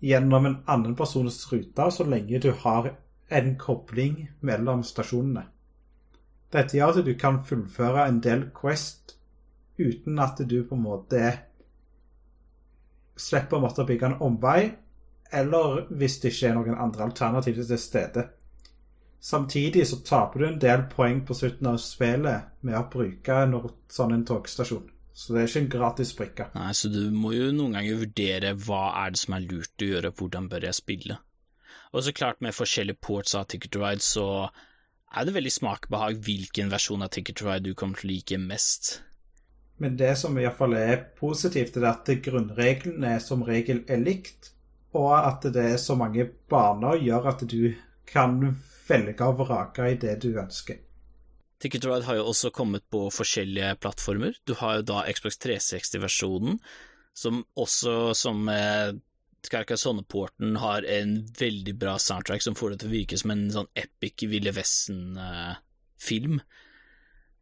gjennom 0.00 0.46
en 0.46 0.58
annen 0.66 0.96
persons 0.96 1.52
rute, 1.52 1.90
så 1.90 2.04
lenge 2.04 2.38
du 2.38 2.52
har 2.62 2.92
en 3.28 3.56
kobling 3.58 4.30
mellom 4.40 4.84
stasjonene. 4.86 5.44
Dette 6.50 6.78
gjør 6.78 6.98
at 6.98 7.06
du 7.06 7.12
kan 7.18 7.42
fullføre 7.46 8.08
en 8.08 8.18
del 8.24 8.48
Quest 8.56 9.14
uten 9.78 10.18
at 10.18 10.40
du 10.48 10.62
på 10.66 10.74
en 10.74 10.82
måte 10.82 11.20
slipper 13.20 13.58
å 13.58 13.64
måtte 13.64 13.84
bygge 13.86 14.08
en 14.08 14.20
omvei, 14.24 14.70
eller 15.30 15.84
hvis 15.94 16.18
det 16.20 16.32
ikke 16.32 16.48
er 16.48 16.56
noen 16.56 16.80
andre 16.80 17.06
alternativer 17.06 17.68
til 17.68 17.78
stede. 17.78 18.24
Samtidig 19.20 19.84
så 19.88 19.98
taper 20.04 20.40
du 20.40 20.46
en 20.48 20.60
del 20.62 20.86
poeng 20.88 21.20
på 21.28 21.36
slutten 21.36 21.68
av 21.68 21.76
spillet 21.82 22.54
med 22.64 22.78
å 22.78 22.86
bruke 22.92 23.36
en 23.44 23.58
sånn 23.92 24.14
en 24.16 24.24
togstasjon. 24.28 24.86
Så 25.12 25.34
det 25.34 25.42
er 25.42 25.50
ikke 25.50 25.60
en 25.60 25.72
gratis 25.74 26.12
brikke. 26.16 26.46
Nei, 26.54 26.70
så 26.72 26.88
du 26.88 27.02
må 27.12 27.34
jo 27.34 27.50
noen 27.52 27.76
ganger 27.76 27.98
vurdere 28.00 28.54
hva 28.64 28.84
er 29.02 29.12
det 29.12 29.20
som 29.20 29.36
er 29.36 29.44
lurt 29.44 29.84
å 29.84 29.90
gjøre, 29.90 30.12
hvordan 30.16 30.48
bør 30.48 30.64
jeg 30.70 30.78
spille. 30.78 31.18
Og 31.92 32.06
så 32.06 32.14
klart, 32.16 32.40
med 32.40 32.56
forskjellige 32.56 33.02
ports 33.02 33.34
av 33.36 33.48
Ticket 33.50 33.74
to 33.74 33.82
Ride, 33.82 34.04
så 34.04 34.48
er 35.10 35.26
det 35.26 35.34
veldig 35.34 35.52
smakbehag 35.52 36.22
hvilken 36.24 36.70
versjon 36.72 37.04
av 37.04 37.12
Ticket 37.12 37.40
to 37.40 37.50
Ride 37.50 37.66
du 37.66 37.74
kommer 37.74 38.00
til 38.00 38.08
å 38.08 38.12
like 38.14 38.40
mest. 38.40 38.92
Men 39.80 39.96
det 40.00 40.14
som 40.20 40.38
iallfall 40.38 40.78
er 40.78 41.04
positivt, 41.18 41.76
er 41.76 41.90
at 41.90 42.08
grunnreglene 42.24 43.14
som 43.20 43.44
regel 43.44 43.82
er 43.88 44.00
likt, 44.00 44.52
og 44.96 45.12
at 45.18 45.44
det 45.52 45.66
er 45.74 45.78
så 45.82 45.98
mange 45.98 46.30
baner, 46.48 46.96
gjør 47.00 47.30
at 47.34 47.44
du 47.48 47.74
kan 48.08 48.38
velge 48.90 49.26
og 49.26 49.42
vrake 49.44 49.92
i 49.92 49.98
det 50.00 50.18
du 50.24 50.32
ønsker. 50.34 50.80
Ticket 51.60 51.84
to 51.84 51.90
Ride 51.90 52.08
har 52.08 52.16
jo 52.16 52.28
også 52.30 52.50
kommet 52.56 52.86
på 52.92 53.04
forskjellige 53.12 53.74
plattformer. 53.82 54.38
Du 54.48 54.54
har 54.56 54.78
jo 54.78 54.86
da 54.94 55.04
Xbox 55.12 55.36
360-versjonen, 55.44 56.56
som 57.12 57.42
også 57.60 58.14
som 58.16 58.48
Carcassonne-porten 59.48 60.56
har 60.56 60.84
en 60.84 61.14
veldig 61.38 61.74
bra 61.80 61.98
soundtrack 61.98 62.42
som 62.44 62.56
får 62.56 62.74
det 62.74 62.80
til 62.82 62.90
å 62.90 62.94
virke 62.94 63.18
som 63.20 63.32
en 63.32 63.46
sånn 63.52 63.70
epic 63.78 64.24
Ville 64.28 64.52
Vesten-film. 64.56 66.40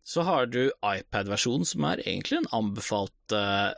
Så 0.09 0.25
har 0.25 0.47
du 0.47 0.71
iPad-versjonen, 0.71 1.67
som 1.69 1.85
er 1.85 2.03
egentlig 2.05 2.39
en 2.39 2.53
anbefalt 2.57 3.35
uh, 3.37 3.75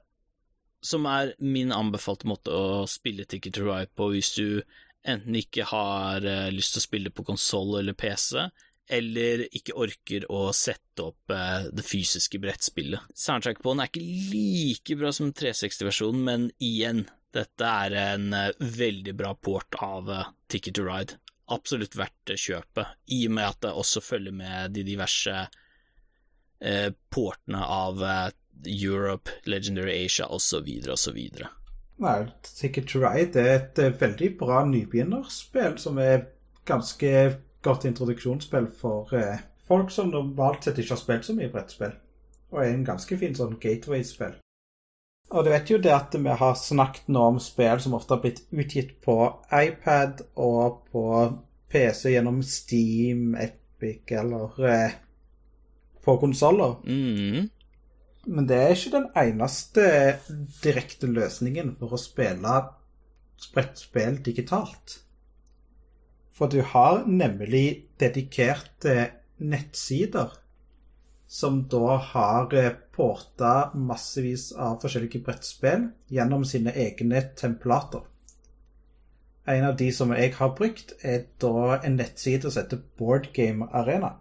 Som 0.81 1.05
er 1.11 1.35
min 1.43 1.73
anbefalte 1.75 2.29
måte 2.31 2.55
å 2.55 2.87
spille 2.89 3.27
Ticket 3.29 3.59
to 3.59 3.67
Ride 3.67 3.91
på 3.99 4.13
hvis 4.15 4.31
du 4.37 4.63
enten 5.09 5.37
ikke 5.39 5.67
har 5.71 6.25
uh, 6.25 6.51
lyst 6.53 6.75
til 6.75 6.83
å 6.83 6.87
spille 6.87 7.13
på 7.15 7.25
konsoll 7.27 7.79
eller 7.81 7.97
PC, 7.99 8.43
eller 8.91 9.45
ikke 9.57 9.77
orker 9.79 10.27
å 10.33 10.49
sette 10.57 11.07
opp 11.07 11.33
uh, 11.33 11.69
det 11.73 11.85
fysiske 11.87 12.41
brettspillet. 12.43 13.13
Soundtrack 13.15 13.63
på 13.63 13.75
den 13.75 13.85
er 13.85 13.91
ikke 13.91 14.05
like 14.35 14.99
bra 15.01 15.13
som 15.15 15.33
360-versjonen, 15.33 16.27
men 16.27 16.49
igjen, 16.59 17.07
dette 17.35 17.73
er 17.87 17.97
en 18.15 18.35
uh, 18.35 18.51
veldig 18.59 19.17
bra 19.17 19.35
port 19.35 19.79
av 19.85 20.13
Ticket 20.51 20.77
to 20.79 20.87
Ride. 20.89 21.21
Absolutt 21.51 21.97
verdt 21.99 22.35
kjøpet, 22.39 22.99
i 23.11 23.25
og 23.27 23.35
med 23.39 23.49
at 23.49 23.65
det 23.65 23.75
også 23.75 24.03
følger 24.05 24.37
med 24.37 24.77
de 24.77 24.87
diverse 24.87 25.49
portene 27.09 27.63
av 27.65 28.03
Europe, 28.69 29.33
Legendary 29.49 29.95
Asia 30.05 30.27
osv. 30.29 30.69
osv. 30.93 31.17
Nei, 32.01 32.17
Ticket 32.43 32.89
to 32.89 33.03
Ride 33.03 33.41
er 33.41 33.55
et 33.59 33.81
veldig 34.01 34.31
bra 34.41 34.63
nybegynnerspill 34.69 35.77
som 35.79 35.99
er 36.01 36.31
ganske 36.69 37.11
godt 37.63 37.85
introduksjonsspill 37.91 38.71
for 38.81 39.13
folk 39.69 39.93
som 39.93 40.15
normalt 40.15 40.65
sett 40.65 40.81
ikke 40.81 40.97
har 40.97 41.03
spilt 41.03 41.29
så 41.29 41.37
mye 41.37 41.51
brettspill. 41.53 41.93
Og 42.51 42.63
er 42.65 42.73
en 42.73 42.87
ganske 42.87 43.19
fin 43.21 43.37
sånn 43.37 43.59
gateway-spill. 43.63 44.39
Og 45.31 45.45
du 45.47 45.53
vet 45.53 45.71
jo 45.71 45.79
det 45.79 45.93
at 45.95 46.17
vi 46.19 46.33
har 46.41 46.57
snakket 46.59 47.13
nå 47.15 47.23
om 47.35 47.39
spill 47.43 47.79
som 47.83 47.95
ofte 47.95 48.17
har 48.17 48.23
blitt 48.25 48.43
utgitt 48.51 48.97
på 49.05 49.17
iPad 49.55 50.25
og 50.43 50.81
på 50.91 51.05
PC 51.71 52.17
gjennom 52.17 52.41
Steam, 52.43 53.37
Epic 53.39 54.11
eller 54.19 54.67
eh, 54.67 54.97
på 56.03 56.17
konsoller. 56.19 56.81
Mm. 56.83 57.47
Men 58.27 58.49
det 58.49 58.59
er 58.59 58.75
ikke 58.75 58.93
den 58.99 59.07
eneste 59.17 59.85
direkte 60.65 61.09
løsningen 61.09 61.73
for 61.81 61.97
å 61.97 62.01
spille 62.01 62.59
sprettspill 63.41 64.21
digitalt. 64.25 64.99
For 66.37 66.53
du 66.53 66.61
har 66.65 67.07
nemlig 67.09 67.91
dedikerte 68.01 69.11
nettsider 69.41 70.37
som 71.31 71.63
da 71.71 71.97
har 71.97 72.55
eh, 72.59 72.73
porta 72.97 73.71
massevis 73.75 74.51
av 74.53 74.81
forskjellige 74.83 75.23
brettspill 75.25 75.87
gjennom 76.11 76.45
sine 76.49 76.73
egne 76.75 77.23
templater. 77.39 78.03
En 79.47 79.65
av 79.69 79.77
de 79.79 79.89
som 79.95 80.11
jeg 80.15 80.35
har 80.37 80.51
brukt, 80.59 80.97
er 81.07 81.29
da 81.43 81.79
en 81.79 81.97
nettside 82.01 82.51
som 82.51 82.65
heter 82.65 82.83
Board 82.99 83.31
Game 83.37 83.69
Arena. 83.71 84.17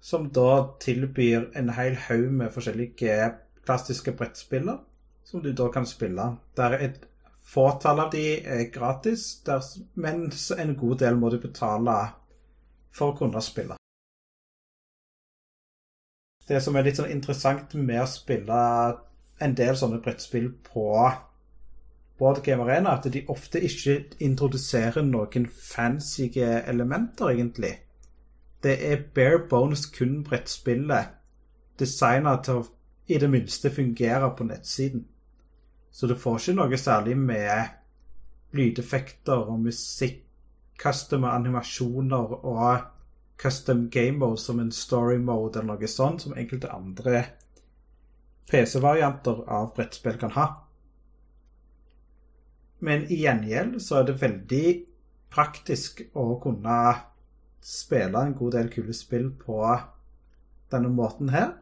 Som 0.00 0.30
da 0.32 0.76
tilbyr 0.80 1.50
en 1.60 1.72
hel 1.76 1.98
haug 2.08 2.30
med 2.32 2.54
forskjellige 2.54 3.18
klassiske 3.66 4.14
brettspiller 4.16 4.80
som 5.24 5.42
du 5.44 5.52
da 5.52 5.68
kan 5.70 5.86
spille. 5.86 6.24
Der 6.56 6.78
et 6.78 7.04
fåtall 7.44 8.00
av 8.06 8.14
de 8.14 8.24
er 8.40 8.70
gratis, 8.72 9.42
der, 9.46 9.60
mens 9.94 10.50
en 10.56 10.74
god 10.76 11.02
del 11.04 11.20
må 11.20 11.30
du 11.30 11.38
betale 11.42 11.98
for 12.90 13.12
å 13.12 13.18
kunne 13.20 13.42
spille 13.44 13.76
det 16.50 16.58
som 16.64 16.76
er 16.76 16.86
litt 16.86 16.98
sånn 16.98 17.12
interessant 17.12 17.74
med 17.78 18.02
å 18.02 18.08
spille 18.10 18.60
en 19.40 19.52
del 19.56 19.76
sånne 19.78 20.00
brettspill 20.02 20.48
på 20.66 20.86
Board 22.20 22.42
Game 22.44 22.64
Arena, 22.66 22.96
at 22.98 23.06
de 23.12 23.22
ofte 23.32 23.62
ikke 23.64 23.94
introduserer 24.26 25.06
noen 25.06 25.46
fancy 25.48 26.26
elementer, 26.36 27.30
egentlig. 27.32 27.72
Det 28.62 28.92
er 28.92 29.02
bare 29.14 29.46
bones 29.48 29.86
kun 29.86 30.20
brettspillet 30.24 31.16
designa 31.80 32.36
til 32.44 32.60
å 32.60 32.66
i 33.10 33.18
det 33.18 33.30
minste 33.30 33.70
fungere 33.70 34.30
på 34.36 34.44
nettsiden. 34.44 35.06
Så 35.90 36.06
du 36.06 36.14
får 36.14 36.38
ikke 36.38 36.56
noe 36.60 36.78
særlig 36.78 37.16
med 37.18 37.72
lydeffekter 38.54 39.48
og 39.50 39.64
musikk, 39.64 40.22
custom 40.80 41.26
animasjoner 41.28 42.36
og 42.46 42.86
custom 43.40 43.88
game 43.90 44.18
mode 44.18 44.40
som 44.40 44.60
en 44.60 44.72
story 44.72 45.18
mode 45.18 45.58
eller 45.58 45.74
noe 45.74 45.90
sånt, 45.90 46.22
som 46.22 46.36
enkelte 46.38 46.70
andre 46.72 47.24
PC-varianter 48.50 49.42
av 49.48 49.74
brettspill 49.76 50.16
kan 50.20 50.32
ha. 50.38 50.46
Men 52.80 53.04
i 53.12 53.20
gjengjeld 53.24 53.80
så 53.82 54.00
er 54.00 54.08
det 54.08 54.20
veldig 54.22 54.66
praktisk 55.30 56.00
å 56.16 56.32
kunne 56.42 56.78
spille 57.60 58.22
en 58.26 58.34
god 58.34 58.52
del 58.52 58.70
kule 58.72 58.94
spill 58.96 59.30
på 59.30 59.62
denne 60.72 60.88
måten 60.88 61.28
her. 61.28 61.52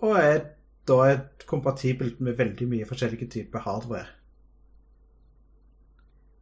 Og 0.00 0.16
er 0.16 0.40
da 0.88 1.20
kompatibelt 1.46 2.20
med 2.20 2.38
veldig 2.38 2.68
mye 2.68 2.88
forskjellige 2.88 3.28
typer 3.30 3.62
hardware. 3.66 4.08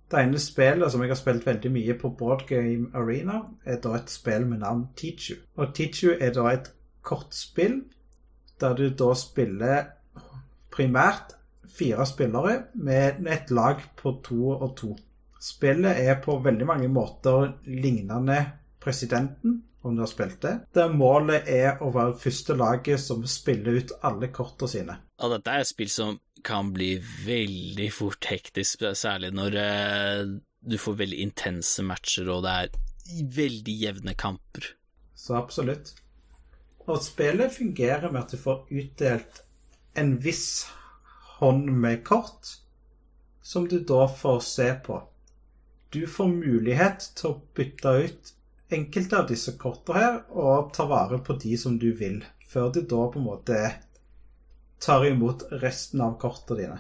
Det 0.09 0.23
ene 0.25 0.41
spillet 0.41 0.93
som 0.93 1.03
jeg 1.05 1.11
har 1.11 1.19
spilt 1.21 1.47
veldig 1.47 1.71
mye 1.73 1.95
på 2.01 2.09
Board 2.17 2.47
Game 2.49 2.89
Arena, 2.97 3.43
er 3.65 3.81
da 3.85 3.99
et 3.99 4.11
spill 4.11 4.47
med 4.49 4.63
navn 4.63 4.87
Teachu. 4.97 5.35
Og 5.57 5.75
Teachu 5.75 6.15
er 6.21 6.33
da 6.33 6.47
et 6.53 6.71
kortspill 7.03 7.83
der 8.61 8.75
du 8.75 8.89
da 8.89 9.13
spiller 9.15 9.91
primært 10.73 11.37
fire 11.69 12.07
spillere 12.07 12.63
med 12.75 13.27
et 13.27 13.51
lag 13.51 13.83
på 13.97 14.17
to 14.25 14.51
og 14.51 14.77
to. 14.77 14.97
Spillet 15.41 16.01
er 16.03 16.19
på 16.23 16.39
veldig 16.43 16.67
mange 16.67 16.89
måter 16.91 17.53
lignende 17.67 18.39
Presidenten, 18.83 19.63
om 19.83 19.95
du 19.95 20.03
har 20.03 20.11
spilt 20.11 20.41
det. 20.43 20.55
Der 20.75 20.91
målet 20.91 21.47
er 21.51 21.83
å 21.83 21.93
være 21.95 22.17
første 22.19 22.57
laget 22.59 23.01
som 23.03 23.23
spiller 23.31 23.79
ut 23.79 23.95
alle 24.07 24.31
kortene 24.35 24.71
sine. 24.71 24.99
Ja, 25.19 25.31
dette 25.31 25.55
er 25.55 25.63
et 25.63 25.71
spill 25.71 25.91
som 25.93 26.19
kan 26.47 26.73
bli 26.75 26.97
veldig 27.27 27.89
fort 27.95 28.29
hektisk, 28.31 28.85
særlig 28.99 29.33
når 29.35 29.59
eh, 29.63 30.23
du 30.61 30.77
får 30.79 31.01
veldig 31.03 31.21
intense 31.23 31.83
matcher 31.87 32.31
og 32.31 32.45
det 32.47 32.55
er 32.55 33.25
veldig 33.39 33.75
jevne 33.83 34.15
kamper. 34.19 34.73
Så 35.19 35.37
absolutt. 35.39 35.95
Og 36.89 37.03
spillet 37.05 37.53
fungerer 37.53 38.11
med 38.11 38.23
at 38.23 38.33
du 38.33 38.41
får 38.41 38.67
utdelt 38.71 39.43
en 39.99 40.15
viss 40.23 40.67
hånd 41.39 41.71
med 41.71 42.05
kort, 42.07 42.57
som 43.43 43.67
du 43.69 43.79
da 43.85 44.07
får 44.11 44.41
se 44.45 44.69
på. 44.85 44.99
Du 45.91 46.03
får 46.07 46.29
mulighet 46.29 47.07
til 47.17 47.31
å 47.31 47.39
bytte 47.57 47.93
ut 48.05 48.33
enkelte 48.77 49.23
av 49.23 49.29
disse 49.31 49.55
kortene 49.61 50.01
her 50.03 50.19
og 50.29 50.73
ta 50.77 50.85
vare 50.89 51.21
på 51.25 51.37
de 51.41 51.55
som 51.57 51.79
du 51.81 51.89
vil, 51.97 52.21
før 52.45 52.69
de 52.75 52.83
da 52.91 53.07
på 53.09 53.21
en 53.21 53.25
måte 53.25 53.61
tar 54.85 55.07
imot 55.09 55.47
resten 55.63 56.03
av 56.05 56.19
kortene 56.21 56.61
dine. 56.61 56.79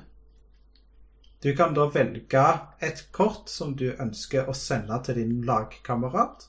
Du 1.40 1.54
kan 1.56 1.72
da 1.74 1.86
velge 1.94 2.44
et 2.84 3.00
kort 3.14 3.48
som 3.48 3.72
du 3.78 3.86
ønsker 3.94 4.50
å 4.50 4.54
sende 4.58 4.98
til 5.06 5.20
din 5.20 5.40
lagkamerat. 5.46 6.48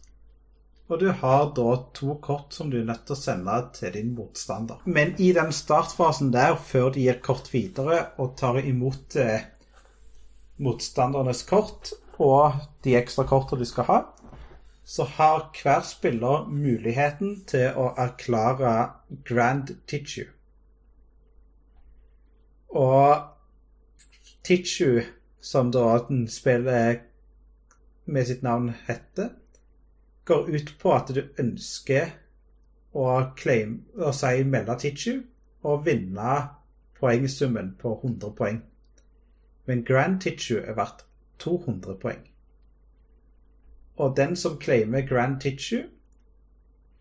Og 0.89 0.99
du 0.99 1.11
har 1.21 1.51
da 1.53 1.75
to 1.93 2.15
kort 2.25 2.55
som 2.57 2.71
du 2.73 2.79
er 2.79 2.87
nødt 2.89 3.05
til 3.05 3.13
å 3.13 3.21
sende 3.21 3.57
til 3.77 3.93
din 3.93 4.11
motstander. 4.17 4.81
Men 4.89 5.13
i 5.21 5.29
den 5.37 5.53
startfasen 5.53 6.33
der, 6.33 6.57
før 6.57 6.89
de 6.95 7.05
gir 7.05 7.21
kort 7.21 7.51
videre 7.53 8.07
og 8.17 8.33
tar 8.41 8.57
imot 8.63 9.15
eh, 9.21 9.45
motstandernes 10.57 11.45
kort 11.47 11.93
og 12.19 12.59
de 12.83 12.95
ekstra 12.99 13.23
kortene 13.27 13.63
de 13.63 13.67
skal 13.69 13.87
ha, 13.87 13.99
så 14.83 15.03
har 15.03 15.49
hver 15.61 15.81
spiller 15.85 16.47
muligheten 16.49 17.43
til 17.47 17.77
å 17.77 17.91
erklære 17.97 18.73
grand 19.25 19.75
tissue. 19.87 20.27
Og 22.69 23.21
Tichu, 24.43 25.01
som 25.41 25.71
da 25.71 25.99
den 26.07 26.27
spillet 26.27 27.05
med 28.05 28.25
sitt 28.25 28.43
navn 28.43 28.71
heter, 28.87 29.29
går 30.25 30.49
ut 30.49 30.73
på 30.81 30.93
at 30.93 31.11
du 31.13 31.21
ønsker 31.41 32.11
å, 32.93 33.05
claim, 33.37 33.83
å 33.97 34.13
si 34.13 34.43
melde 34.45 34.77
Tichu 34.81 35.21
og 35.63 35.85
vinne 35.85 36.33
poengsummen 36.99 37.75
på 37.81 37.93
100 38.03 38.33
poeng. 38.37 38.63
Men 39.65 39.85
Grand 39.85 40.21
Tichu 40.21 40.57
er 40.59 40.73
verdt 40.77 41.05
200 41.39 41.95
poeng. 42.01 42.21
Og 43.99 44.15
den 44.17 44.35
som 44.35 44.59
claimer 44.59 45.07
Grand 45.07 45.41
Tichu, 45.41 45.83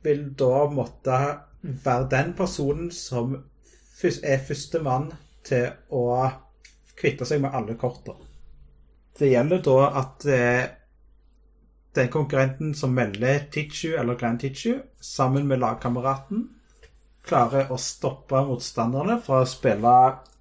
vil 0.03 0.35
da 0.39 0.67
måtte 0.71 1.19
være 1.63 2.09
den 2.11 2.35
personen 2.39 2.91
som 2.95 3.35
er 4.23 4.43
førstemann 4.47 5.11
til 5.47 5.71
å 5.91 6.05
kvitte 6.99 7.27
seg 7.27 7.43
med 7.43 7.55
alle 7.55 7.75
kortene. 7.79 8.27
Det 9.19 9.33
gjelder 9.33 9.63
da 9.67 9.79
at 9.99 10.27
eh, 10.31 10.67
den 11.99 12.11
konkurrenten 12.15 12.75
som 12.79 12.95
melder 12.95 13.49
Tichu 13.51 13.97
eller 13.99 14.15
Grand 14.15 14.39
Tichu, 14.41 14.79
sammen 15.01 15.49
med 15.51 15.59
lagkameraten, 15.59 16.45
klarer 17.27 17.73
å 17.75 17.79
stoppe 17.83 18.41
motstanderne 18.47 19.19
fra 19.25 19.43
å 19.43 19.49
spille 19.49 19.95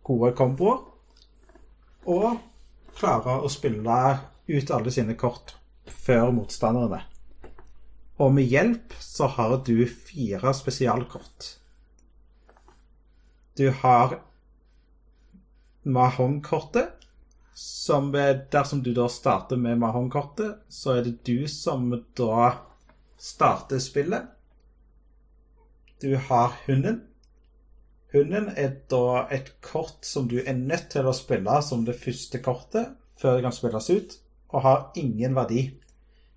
gode 0.05 0.31
komboer, 0.37 0.83
og 2.07 2.37
klarer 2.97 3.43
å 3.45 3.51
spille 3.51 4.01
ut 4.47 4.71
alle 4.73 4.93
sine 4.93 5.15
kort 5.19 5.55
før 5.87 6.31
motstanderne. 6.35 7.03
Og 8.17 8.33
med 8.33 8.49
hjelp 8.49 8.95
så 9.03 9.27
har 9.37 9.59
du 9.65 9.85
fire 9.85 10.53
spesialkort. 10.57 11.51
Du 13.57 13.69
har 13.83 14.19
Mahong-kortet. 15.87 16.93
Som 17.57 18.11
dersom 18.51 18.83
du 18.85 18.91
da 18.93 19.07
starter 19.09 19.57
med 19.57 19.79
Mahong-kortet, 19.81 20.59
så 20.69 20.99
er 20.99 21.07
det 21.07 21.23
du 21.25 21.47
som 21.49 21.89
da 22.17 22.51
starter 23.17 23.81
spillet. 23.81 24.27
Du 26.01 26.13
har 26.27 26.53
hunden. 26.67 27.01
Hunden 28.13 28.47
er 28.55 28.71
da 28.87 29.25
et 29.35 29.49
kort 29.61 30.05
som 30.07 30.29
du 30.31 30.37
er 30.39 30.55
nødt 30.55 30.87
til 30.93 31.07
å 31.07 31.15
spille 31.15 31.57
som 31.65 31.83
det 31.85 31.97
første 31.99 32.39
kortet 32.43 32.93
før 33.19 33.35
det 33.35 33.43
kan 33.47 33.55
spilles 33.55 33.89
ut, 33.89 34.15
og 34.53 34.63
har 34.63 34.85
ingen 34.95 35.35
verdi. 35.35 35.63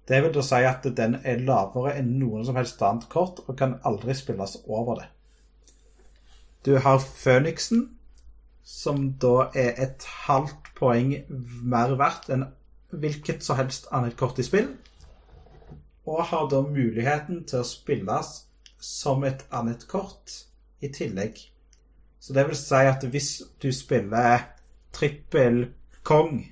Det 0.09 0.18
vil 0.24 0.33
da 0.35 0.42
si 0.42 0.59
at 0.66 0.87
den 0.98 1.20
er 1.22 1.44
lavere 1.46 1.92
enn 2.00 2.16
noen 2.18 2.42
som 2.48 2.56
helst 2.59 2.83
annet 2.83 3.06
kort, 3.12 3.42
og 3.46 3.59
kan 3.61 3.76
aldri 3.87 4.16
spilles 4.18 4.56
over 4.66 4.98
det. 4.98 5.06
Du 6.66 6.74
har 6.83 6.98
Føniksen, 6.98 7.87
som 8.64 9.12
da 9.22 9.50
er 9.54 9.78
et 9.85 10.06
halvt 10.26 10.72
poeng 10.76 11.14
mer 11.30 11.94
verdt 12.00 12.33
enn 12.35 12.48
hvilket 12.90 13.46
som 13.46 13.61
helst 13.61 13.87
annet 13.94 14.18
kort 14.18 14.40
i 14.42 14.46
spill, 14.46 14.72
og 16.11 16.26
har 16.33 16.50
da 16.50 16.64
muligheten 16.66 17.44
til 17.46 17.62
å 17.62 17.68
spilles 17.68 18.35
som 18.83 19.22
et 19.28 19.46
annet 19.54 19.87
kort 19.88 20.35
i 20.83 20.90
tillegg. 20.90 21.38
Så 22.20 22.33
det 22.37 22.46
vil 22.48 22.56
si 22.56 22.83
at 22.87 23.04
hvis 23.04 23.30
du 23.62 23.70
spiller 23.72 24.44
trippel 24.92 25.70
kong, 26.04 26.42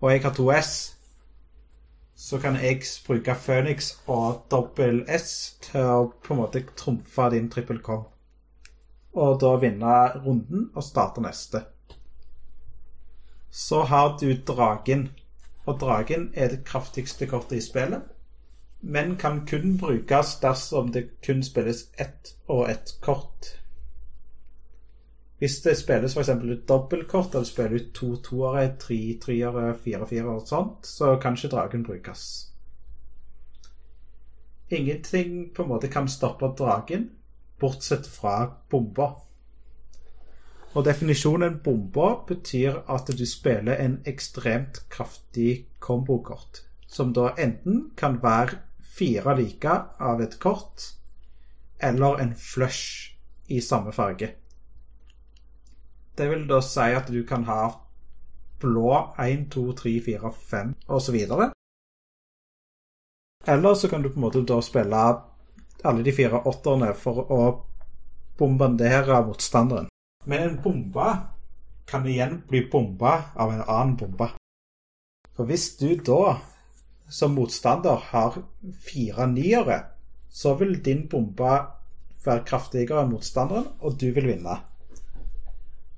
og 0.00 0.12
jeg 0.12 0.22
har 0.22 0.34
to 0.36 0.50
S, 0.52 0.96
så 2.16 2.38
kan 2.38 2.56
jeg 2.60 2.82
bruke 3.06 3.34
Phoenix 3.34 3.94
og 4.06 4.44
dobbel 4.50 5.04
S 5.08 5.56
til 5.62 5.80
å 5.80 6.12
på 6.22 6.34
en 6.34 6.42
måte 6.42 6.64
trumfe 6.76 7.30
din 7.32 7.50
trippel 7.52 7.80
kong 7.84 8.06
og 9.16 9.40
da 9.40 9.54
vinne 9.60 9.94
runden 10.24 10.68
og 10.74 10.84
starte 10.84 11.24
neste. 11.24 11.62
Så 13.50 13.82
har 13.88 14.18
du 14.20 14.28
Dragen. 14.46 15.08
Og 15.66 15.80
Dragen 15.80 16.28
er 16.34 16.52
det 16.52 16.64
kraftigste 16.64 17.26
kortet 17.26 17.56
i 17.58 17.64
spillet, 17.64 18.02
men 18.80 19.16
kan 19.16 19.40
kun 19.46 19.78
brukes 19.80 20.36
dersom 20.42 20.92
det 20.92 21.08
kun 21.26 21.42
spilles 21.42 21.88
ett 21.98 22.36
og 22.46 22.70
ett 22.70 22.92
kort. 23.00 23.56
Hvis 25.38 25.60
det 25.60 25.76
spilles 25.76 26.16
f.eks. 26.16 26.28
ut 26.28 26.68
dobbeltkort, 26.68 27.34
eller 27.34 27.44
spiller 27.44 27.76
ut 27.76 27.92
to 27.94 28.14
toere, 28.24 28.70
tre 28.80 29.18
treere, 29.20 29.74
fire 29.84 30.06
firere 30.08 30.36
og 30.38 30.48
sånt, 30.48 30.86
så 30.88 31.16
kan 31.20 31.36
ikke 31.36 31.52
dragen 31.52 31.84
brukes. 31.84 32.22
Ingenting 34.70 35.50
på 35.54 35.62
en 35.62 35.68
måte 35.68 35.90
kan 35.92 36.08
stoppe 36.08 36.48
dragen, 36.58 37.10
bortsett 37.60 38.08
fra 38.08 38.46
bomber. 38.70 39.20
Og 40.72 40.84
definisjonen 40.84 41.60
bomber 41.64 42.24
betyr 42.28 42.80
at 42.88 43.12
du 43.18 43.26
spiller 43.28 43.76
en 43.80 44.00
ekstremt 44.08 44.82
kraftig 44.88 45.66
kombokort, 45.80 46.64
som 46.88 47.12
da 47.12 47.34
enten 47.38 47.90
kan 47.96 48.18
være 48.22 48.58
fire 48.80 49.36
like 49.36 49.78
av 50.00 50.24
et 50.24 50.40
kort, 50.40 50.94
eller 51.78 52.24
en 52.24 52.34
flush 52.34 53.12
i 53.48 53.60
samme 53.60 53.92
farge. 53.92 54.32
Det 56.16 56.28
vil 56.30 56.46
da 56.48 56.62
si 56.64 56.86
at 56.96 57.10
du 57.12 57.20
kan 57.28 57.44
ha 57.44 57.60
blå 58.60 58.92
1, 59.20 59.50
2, 59.52 59.72
3, 59.72 60.00
4, 60.00 60.32
5 60.50 60.74
osv. 60.88 61.16
Eller 63.46 63.74
så 63.74 63.88
kan 63.88 64.02
du 64.02 64.08
på 64.08 64.18
en 64.18 64.24
måte 64.24 64.42
da 64.48 64.60
spille 64.64 65.02
alle 65.84 66.02
de 66.02 66.12
fire 66.16 66.40
åtterne 66.48 66.94
for 66.96 67.30
å 67.30 67.40
bombardere 68.38 69.20
motstanderen. 69.28 69.90
Men 70.24 70.42
en 70.42 70.56
bombe 70.62 71.10
kan 71.86 72.06
igjen 72.08 72.40
bli 72.48 72.64
bomba 72.72 73.12
av 73.34 73.52
en 73.52 73.62
annen 73.62 73.96
bombe. 73.96 74.32
For 75.36 75.46
hvis 75.46 75.76
du 75.78 75.94
da 76.00 76.38
som 77.12 77.36
motstander 77.36 78.00
har 78.10 78.40
fire 78.82 79.28
niere, 79.30 79.82
så 80.30 80.56
vil 80.58 80.80
din 80.82 81.04
bombe 81.08 81.52
være 82.24 82.44
kraftigere 82.48 83.04
enn 83.04 83.12
motstanderen, 83.12 83.68
og 83.78 84.00
du 84.00 84.08
vil 84.16 84.26
vinne. 84.32 84.56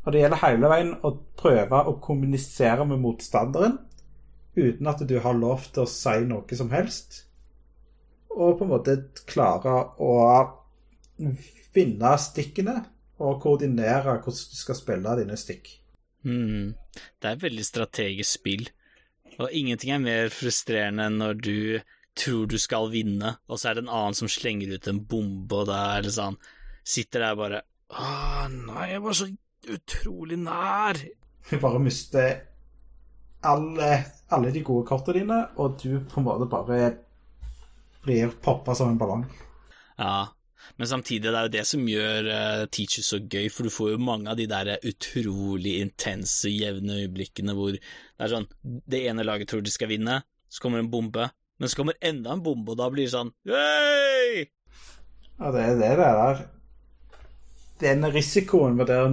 Og 0.07 0.13
Det 0.13 0.23
gjelder 0.23 0.45
hele 0.45 0.73
veien 0.73 0.93
å 1.05 1.13
prøve 1.39 1.85
å 1.85 1.99
kommunisere 2.03 2.87
med 2.89 3.03
motstanderen 3.03 3.79
uten 4.59 4.91
at 4.91 5.03
du 5.07 5.19
har 5.23 5.37
lov 5.37 5.69
til 5.73 5.85
å 5.85 5.91
si 5.91 6.15
noe 6.27 6.59
som 6.59 6.71
helst 6.73 7.25
og 8.39 8.59
på 8.59 8.67
en 8.67 8.71
måte 8.71 8.95
klare 9.29 9.75
å 9.99 10.15
finne 11.75 12.15
stikkene 12.23 12.77
og 13.19 13.41
koordinere 13.43 14.19
hvordan 14.23 14.51
du 14.53 14.59
skal 14.61 14.79
spille 14.79 15.15
dine 15.19 15.39
stikk. 15.39 15.73
Mm. 16.23 16.75
Det 17.19 17.27
er 17.27 17.35
et 17.35 17.43
veldig 17.43 17.65
strategisk 17.67 18.39
spill, 18.39 18.69
og 19.39 19.55
ingenting 19.55 19.95
er 19.95 20.03
mer 20.03 20.31
frustrerende 20.35 21.09
enn 21.09 21.19
når 21.23 21.41
du 21.43 21.59
tror 22.19 22.47
du 22.51 22.59
skal 22.59 22.91
vinne, 22.91 23.37
og 23.47 23.59
så 23.59 23.71
er 23.71 23.79
det 23.79 23.85
en 23.87 23.95
annen 23.95 24.17
som 24.19 24.31
slenger 24.31 24.75
ut 24.75 24.89
en 24.91 25.03
bombe, 25.11 25.55
og 25.55 25.69
da 25.71 25.83
er 25.97 26.07
det 26.07 26.15
sånn 26.15 26.39
Sitter 26.89 27.21
der 27.21 27.35
bare 27.37 27.59
Å 27.93 28.47
nei, 28.49 28.87
jeg 28.95 29.03
var 29.05 29.17
så 29.17 29.27
utrolig 29.67 30.39
nær. 30.39 31.01
Du 31.49 31.59
bare 31.63 31.81
mister 31.83 32.41
alle, 33.49 33.91
alle 34.35 34.51
de 34.55 34.63
gode 34.67 34.87
kortene 34.89 35.23
dine, 35.23 35.43
og 35.57 35.79
du 35.83 36.01
på 36.09 36.21
en 36.21 36.27
måte 36.27 36.49
bare 36.51 36.81
blir 38.05 38.33
poppa 38.43 38.75
som 38.77 38.93
en 38.93 38.99
ballong. 39.01 39.25
Ja, 39.99 40.29
men 40.77 40.89
samtidig, 40.89 41.27
det 41.27 41.39
er 41.39 41.47
jo 41.49 41.55
det 41.55 41.65
som 41.67 41.89
gjør 41.91 42.29
uh, 42.29 42.67
Teacher 42.71 43.07
så 43.07 43.21
gøy, 43.23 43.49
for 43.53 43.67
du 43.67 43.73
får 43.73 43.95
jo 43.95 44.03
mange 44.03 44.31
av 44.31 44.39
de 44.39 44.47
der 44.51 44.77
utrolig 44.87 45.79
intense, 45.83 46.51
jevne 46.53 47.01
øyeblikkene 47.03 47.55
hvor 47.57 47.75
det 47.75 47.83
er 48.25 48.33
sånn 48.33 48.47
Det 48.63 49.03
ene 49.11 49.27
laget 49.27 49.51
tror 49.51 49.65
de 49.65 49.75
skal 49.75 49.91
vinne, 49.91 50.21
så 50.51 50.63
kommer 50.63 50.83
en 50.83 50.91
bombe, 50.93 51.31
men 51.59 51.71
så 51.71 51.81
kommer 51.81 51.99
enda 52.05 52.35
en 52.35 52.45
bombe, 52.45 52.75
og 52.75 52.81
da 52.81 52.91
blir 52.93 53.09
det 53.09 53.15
sånn 53.15 53.33
yay 53.49 54.47
Ja, 55.39 55.51
det 55.55 55.65
er 55.65 55.75
det 55.79 55.93
det 55.99 56.07
er 56.07 56.23
der. 56.23 56.47
Den 57.79 58.03
risikoen 58.11 58.79
ved 58.81 58.91
å 58.91 59.05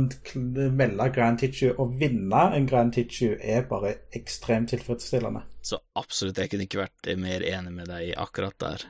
melde 0.73 1.05
Grand 1.13 1.37
Teacher 1.37 1.77
og 1.81 1.97
vinne 2.01 2.41
en 2.57 2.65
Grand 2.69 2.93
Teacher 2.95 3.37
er 3.37 3.67
bare 3.69 3.91
ekstremt 4.17 4.71
tilfredsstillende. 4.73 5.43
Så 5.61 5.77
absolutt, 5.99 6.39
jeg 6.41 6.49
kunne 6.51 6.65
ikke 6.65 6.81
vært 6.81 7.11
mer 7.21 7.45
enig 7.45 7.73
med 7.75 7.91
deg 7.93 8.15
akkurat 8.17 8.57
der. 8.61 8.87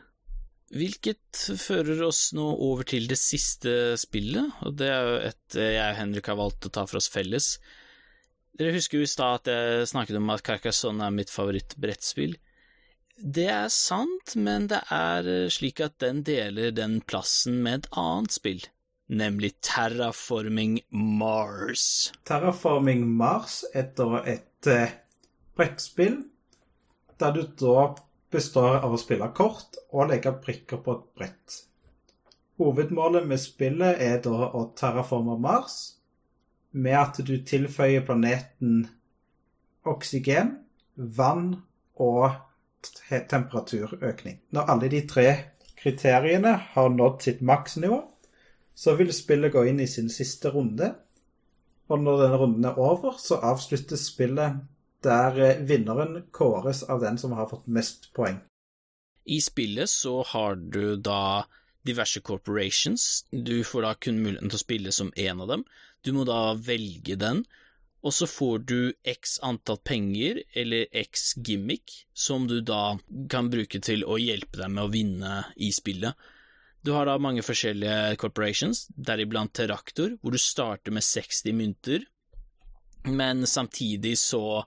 Hvilket 0.75 1.43
fører 1.61 1.99
oss 2.07 2.29
nå 2.35 2.45
over 2.65 2.87
til 2.87 3.05
det 3.11 3.19
siste 3.21 3.95
spillet, 4.01 4.63
og 4.65 4.77
det 4.79 4.87
er 4.89 5.09
jo 5.09 5.17
et 5.27 5.57
jeg 5.59 5.83
og 5.83 5.99
Henrik 5.99 6.31
har 6.31 6.39
valgt 6.39 6.67
å 6.67 6.71
ta 6.73 6.85
for 6.87 6.99
oss 6.99 7.11
felles. 7.11 7.51
Dere 8.55 8.73
husker 8.75 8.99
jo 8.99 9.05
i 9.05 9.11
stad 9.11 9.43
at 9.43 9.51
jeg 9.51 9.91
snakket 9.91 10.17
om 10.19 10.31
at 10.31 10.43
Carcassonne 10.47 11.03
er 11.05 11.15
mitt 11.15 11.31
favorittbrettspill. 11.31 12.37
Det 13.15 13.47
er 13.51 13.67
sant, 13.71 14.33
men 14.35 14.67
det 14.71 14.81
er 14.91 15.27
slik 15.53 15.79
at 15.83 15.99
den 16.03 16.23
deler 16.27 16.73
den 16.75 16.97
plassen 17.07 17.61
med 17.63 17.83
et 17.83 17.91
annet 17.99 18.35
spill, 18.35 18.63
nemlig 19.07 19.61
Terraforming 19.61 20.79
Mars. 20.89 22.13
Terraforming 22.23 23.05
Mars 23.07 23.63
er 23.73 23.91
da 23.97 24.21
et 24.25 24.69
eh, 24.69 24.95
brettspill 25.55 26.23
der 27.19 27.35
du 27.35 27.45
da 27.59 27.93
består 28.33 28.81
av 28.81 28.95
å 28.95 28.99
spille 28.99 29.27
kort 29.35 29.77
og 29.93 30.09
legge 30.09 30.33
prikker 30.43 30.81
på 30.83 30.97
et 30.97 31.05
brett. 31.15 31.59
Hovedmålet 32.59 33.27
med 33.27 33.39
spillet 33.39 34.01
er 34.03 34.19
da 34.23 34.49
å 34.55 34.65
terraforme 34.75 35.37
Mars 35.39 35.95
med 36.75 36.97
at 36.99 37.19
du 37.23 37.37
tilføyer 37.47 38.03
planeten 38.07 38.83
oksygen, 39.87 40.57
vann 40.95 41.61
og 42.01 42.31
temperaturøkning. 43.09 44.41
Når 44.51 44.71
alle 44.73 44.89
de 44.91 45.01
tre 45.07 45.27
kriteriene 45.79 46.55
har 46.73 46.91
nådd 46.91 47.21
sitt 47.23 47.41
maksnivå, 47.45 48.01
så 48.75 48.95
vil 48.99 49.13
spillet 49.15 49.53
gå 49.53 49.65
inn 49.69 49.79
i 49.79 49.89
sin 49.89 50.09
siste 50.11 50.51
runde. 50.51 50.91
Og 51.87 52.01
når 52.01 52.23
denne 52.23 52.39
runden 52.41 52.67
er 52.67 52.79
over, 52.81 53.17
så 53.21 53.39
avsluttes 53.45 54.09
spillet 54.09 54.63
der 55.05 55.39
eh, 55.39 55.61
vinneren 55.69 56.23
kåres 56.33 56.83
av 56.89 57.03
den 57.03 57.17
som 57.21 57.35
har 57.37 57.49
fått 57.51 57.67
mest 57.67 58.09
poeng. 58.17 58.39
I 59.25 59.39
spillet 59.41 59.89
så 59.89 60.19
har 60.33 60.55
du 60.55 60.97
da 60.97 61.45
diverse 61.85 62.21
corporations. 62.21 63.25
Du 63.31 63.63
får 63.63 63.85
da 63.85 63.93
kun 63.93 64.21
muligheten 64.21 64.51
til 64.51 64.59
å 64.59 64.65
spille 64.65 64.93
som 64.93 65.13
en 65.15 65.45
av 65.45 65.53
dem. 65.53 65.65
Du 66.05 66.11
må 66.13 66.25
da 66.27 66.53
velge 66.57 67.17
den, 67.17 67.43
og 68.05 68.13
så 68.13 68.27
får 68.29 68.65
du 68.69 68.79
x 69.07 69.39
antall 69.45 69.79
penger, 69.81 70.43
eller 70.53 70.85
x 70.93 71.33
gimmick, 71.41 72.05
som 72.13 72.45
du 72.49 72.59
da 72.61 72.97
kan 73.29 73.49
bruke 73.53 73.81
til 73.81 74.05
å 74.05 74.19
hjelpe 74.21 74.61
deg 74.61 74.73
med 74.73 74.85
å 74.85 74.93
vinne 74.93 75.37
i 75.57 75.71
spillet. 75.73 76.13
Du 76.85 76.91
har 76.93 77.07
da 77.09 77.15
mange 77.17 77.41
forskjellige 77.41 78.15
corporations, 78.21 78.85
deriblant 78.93 79.55
Teraktor, 79.57 80.19
hvor 80.21 80.35
du 80.35 80.37
starter 80.41 80.93
med 80.93 81.01
60 81.01 81.55
mynter, 81.57 82.05
men 83.09 83.45
samtidig 83.49 84.13
så 84.21 84.61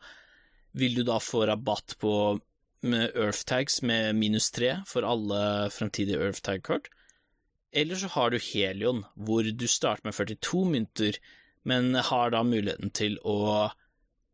vil 0.78 0.98
du 0.98 1.04
da 1.06 1.20
få 1.22 1.44
rabatt 1.46 1.94
på 2.02 2.12
med 2.88 3.14
Earthtags 3.14 3.80
med 3.82 4.16
minus 4.18 4.50
tre 4.54 4.80
for 4.86 5.06
alle 5.06 5.70
fremtidige 5.74 6.18
Earthtag-kort. 6.22 6.90
Eller 7.72 7.98
så 7.98 8.10
har 8.14 8.30
du 8.30 8.38
Helion, 8.42 9.04
hvor 9.14 9.46
du 9.46 9.66
starter 9.68 10.06
med 10.08 10.14
42 10.14 10.64
mynter, 10.72 11.18
men 11.62 11.94
har 11.94 12.30
da 12.34 12.42
muligheten 12.46 12.90
til 12.94 13.18
å 13.26 13.68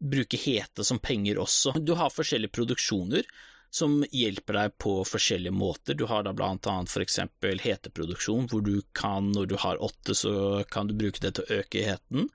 bruke 0.05 0.40
hete 0.40 0.85
som 0.85 1.01
penger 1.01 1.40
også. 1.40 1.75
Du 1.81 1.94
har 1.99 2.12
forskjellige 2.12 2.53
produksjoner 2.53 3.29
som 3.74 4.04
hjelper 4.14 4.54
deg 4.54 4.76
på 4.78 4.92
forskjellige 5.08 5.54
måter. 5.54 5.96
Du 5.98 6.04
har 6.06 6.22
da 6.22 6.32
blant 6.37 6.66
annet 6.70 6.92
for 6.92 7.02
eksempel 7.02 7.58
heteproduksjon, 7.58 8.46
hvor 8.52 8.62
du 8.62 8.76
kan, 8.94 9.32
når 9.34 9.48
du 9.50 9.56
har 9.58 9.82
åtte, 9.82 10.14
så 10.14 10.62
kan 10.70 10.87
du 10.87 10.94
bruke 10.94 11.18
det 11.24 11.32
til 11.34 11.42
å 11.42 11.58
øke 11.58 11.82
heten. 11.82 12.28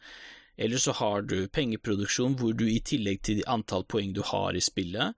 Eller 0.60 0.82
så 0.84 0.92
har 1.00 1.24
du 1.24 1.48
pengeproduksjon 1.48 2.36
hvor 2.42 2.58
du 2.60 2.66
i 2.68 2.82
tillegg 2.84 3.22
til 3.24 3.40
antall 3.48 3.88
poeng 3.88 4.12
du 4.12 4.20
har 4.28 4.58
i 4.60 4.64
spillet, 4.64 5.16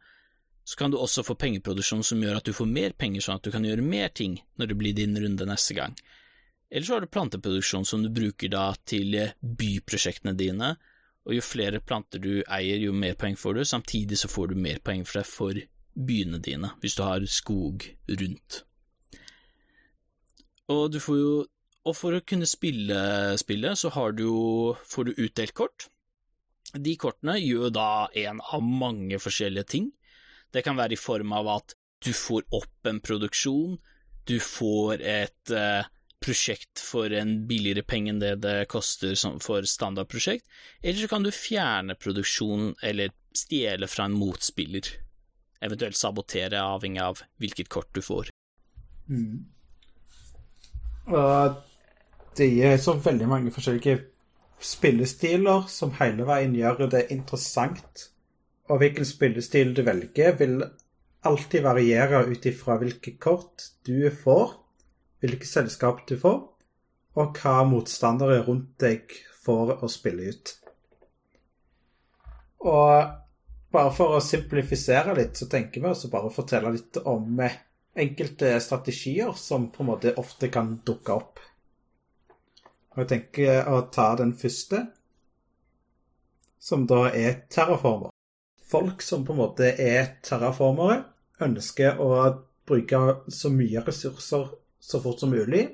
så 0.63 0.77
kan 0.77 0.93
du 0.93 0.99
også 1.01 1.23
få 1.25 1.33
pengeproduksjon 1.41 2.05
som 2.05 2.21
gjør 2.21 2.37
at 2.37 2.45
du 2.45 2.53
får 2.53 2.69
mer 2.69 2.93
penger, 2.93 3.25
sånn 3.25 3.41
at 3.41 3.49
du 3.49 3.49
kan 3.55 3.65
gjøre 3.65 3.81
mer 3.81 4.13
ting 4.13 4.37
når 4.61 4.69
det 4.69 4.77
blir 4.77 4.93
din 4.93 5.17
runde 5.17 5.49
neste 5.49 5.73
gang. 5.73 5.97
Eller 6.69 6.85
så 6.85 6.99
har 6.99 7.01
du 7.01 7.09
planteproduksjon 7.09 7.89
som 7.89 8.05
du 8.05 8.13
bruker 8.13 8.53
da 8.53 8.69
til 8.85 9.17
byprosjektene 9.41 10.37
dine, 10.37 10.75
og 11.25 11.33
jo 11.33 11.41
flere 11.41 11.81
planter 11.81 12.21
du 12.21 12.31
eier, 12.45 12.77
jo 12.77 12.93
mer 12.93 13.17
poeng 13.17 13.33
får 13.33 13.57
du, 13.57 13.65
samtidig 13.65 14.21
så 14.21 14.29
får 14.29 14.53
du 14.53 14.61
mer 14.61 14.85
poeng 14.85 15.01
for 15.01 15.23
deg 15.23 15.31
for 15.33 15.65
byene 15.95 16.39
dine, 16.43 16.73
hvis 16.81 16.95
du 16.97 17.03
har 17.03 17.25
skog 17.27 17.85
rundt. 18.09 18.61
Og 20.71 20.85
du 20.93 20.99
får 21.03 21.17
jo 21.19 21.33
og 21.81 21.95
for 21.97 22.13
å 22.13 22.21
kunne 22.21 22.45
spille 22.45 22.97
spillet, 23.41 23.79
så 23.79 23.89
du, 24.13 24.27
får 24.85 25.07
du 25.07 25.11
utdelt 25.17 25.53
kort. 25.57 25.87
De 26.77 26.93
kortene 26.95 27.39
gjør 27.41 27.73
da 27.73 28.07
en 28.21 28.41
av 28.41 28.61
mange 28.61 29.17
forskjellige 29.19 29.69
ting. 29.73 29.87
Det 30.53 30.61
kan 30.63 30.77
være 30.77 30.93
i 30.93 31.01
form 31.01 31.33
av 31.33 31.49
at 31.57 31.73
du 32.05 32.13
får 32.13 32.45
opp 32.53 32.89
en 32.89 33.01
produksjon, 33.01 33.79
du 34.29 34.37
får 34.41 35.01
et 35.01 35.53
eh, 35.57 35.89
prosjekt 36.21 36.81
for 36.81 37.13
en 37.17 37.33
billigere 37.49 37.83
penge 37.85 38.13
enn 38.13 38.21
det 38.21 38.35
det 38.43 38.69
koster 38.69 39.15
for 39.41 39.65
standardprosjekt, 39.65 40.45
eller 40.83 41.01
så 41.01 41.09
kan 41.09 41.25
du 41.25 41.31
fjerne 41.33 41.97
produksjonen 41.97 42.75
eller 42.85 43.13
stjele 43.37 43.89
fra 43.89 44.05
en 44.05 44.17
motspiller, 44.17 44.85
eventuelt 45.61 45.97
sabotere, 45.97 46.61
avhengig 46.61 47.01
av 47.03 47.21
hvilket 47.41 47.69
kort 47.69 47.89
du 47.95 48.01
får. 48.05 48.31
Mm. 49.09 49.45
Og 51.11 51.59
det 52.37 52.47
er 52.65 52.77
så 52.81 52.95
veldig 52.97 53.27
mange 53.27 53.51
forskjellige 53.53 53.99
spillestiler 54.61 55.65
som 55.71 55.93
hele 55.97 56.25
veien 56.27 56.55
gjør 56.55 56.85
det 56.91 57.07
interessant. 57.13 58.07
Og 58.71 58.79
hvilken 58.81 59.05
spillestil 59.05 59.73
du 59.75 59.83
velger, 59.83 60.37
vil 60.39 60.61
alltid 61.27 61.65
variere 61.65 62.23
ut 62.29 62.45
ifra 62.45 62.77
hvilke 62.81 63.17
kort 63.21 63.67
du 63.85 64.09
får, 64.23 64.55
hvilke 65.21 65.47
selskap 65.47 66.05
du 66.09 66.15
får, 66.17 66.39
og 67.19 67.41
hva 67.41 67.61
motstandere 67.67 68.39
rundt 68.45 68.77
deg 68.81 69.11
får 69.43 69.75
å 69.83 69.89
spille 69.91 70.31
ut. 70.31 70.53
Og 72.61 73.17
bare 73.71 73.91
for 73.95 74.17
å 74.17 74.23
simplifisere 74.23 75.15
litt, 75.17 75.37
så 75.39 75.47
tenker 75.51 75.81
vi 75.81 75.91
også 75.91 76.11
bare 76.11 76.29
å 76.29 76.33
fortelle 76.33 76.73
litt 76.75 76.99
om 77.07 77.39
enkelte 77.91 78.53
strategier 78.63 79.33
som 79.39 79.69
på 79.71 79.83
en 79.83 79.91
måte 79.91 80.15
ofte 80.19 80.51
kan 80.51 80.73
dukke 80.85 81.15
opp. 81.15 81.41
Og 82.91 83.03
jeg 83.03 83.11
tenker 83.11 83.69
å 83.71 83.85
ta 83.93 84.09
den 84.19 84.33
første, 84.35 84.83
som 86.61 86.83
da 86.87 87.07
er 87.09 87.45
terraformer. 87.49 88.11
Folk 88.71 89.01
som 89.03 89.23
på 89.25 89.33
en 89.33 89.41
måte 89.41 89.71
er 89.71 90.17
terraformere, 90.23 91.01
ønsker 91.41 91.99
å 91.99 92.11
bruke 92.67 92.99
så 93.33 93.49
mye 93.51 93.81
ressurser 93.83 94.51
så 94.81 94.99
fort 95.01 95.23
som 95.23 95.31
mulig 95.33 95.65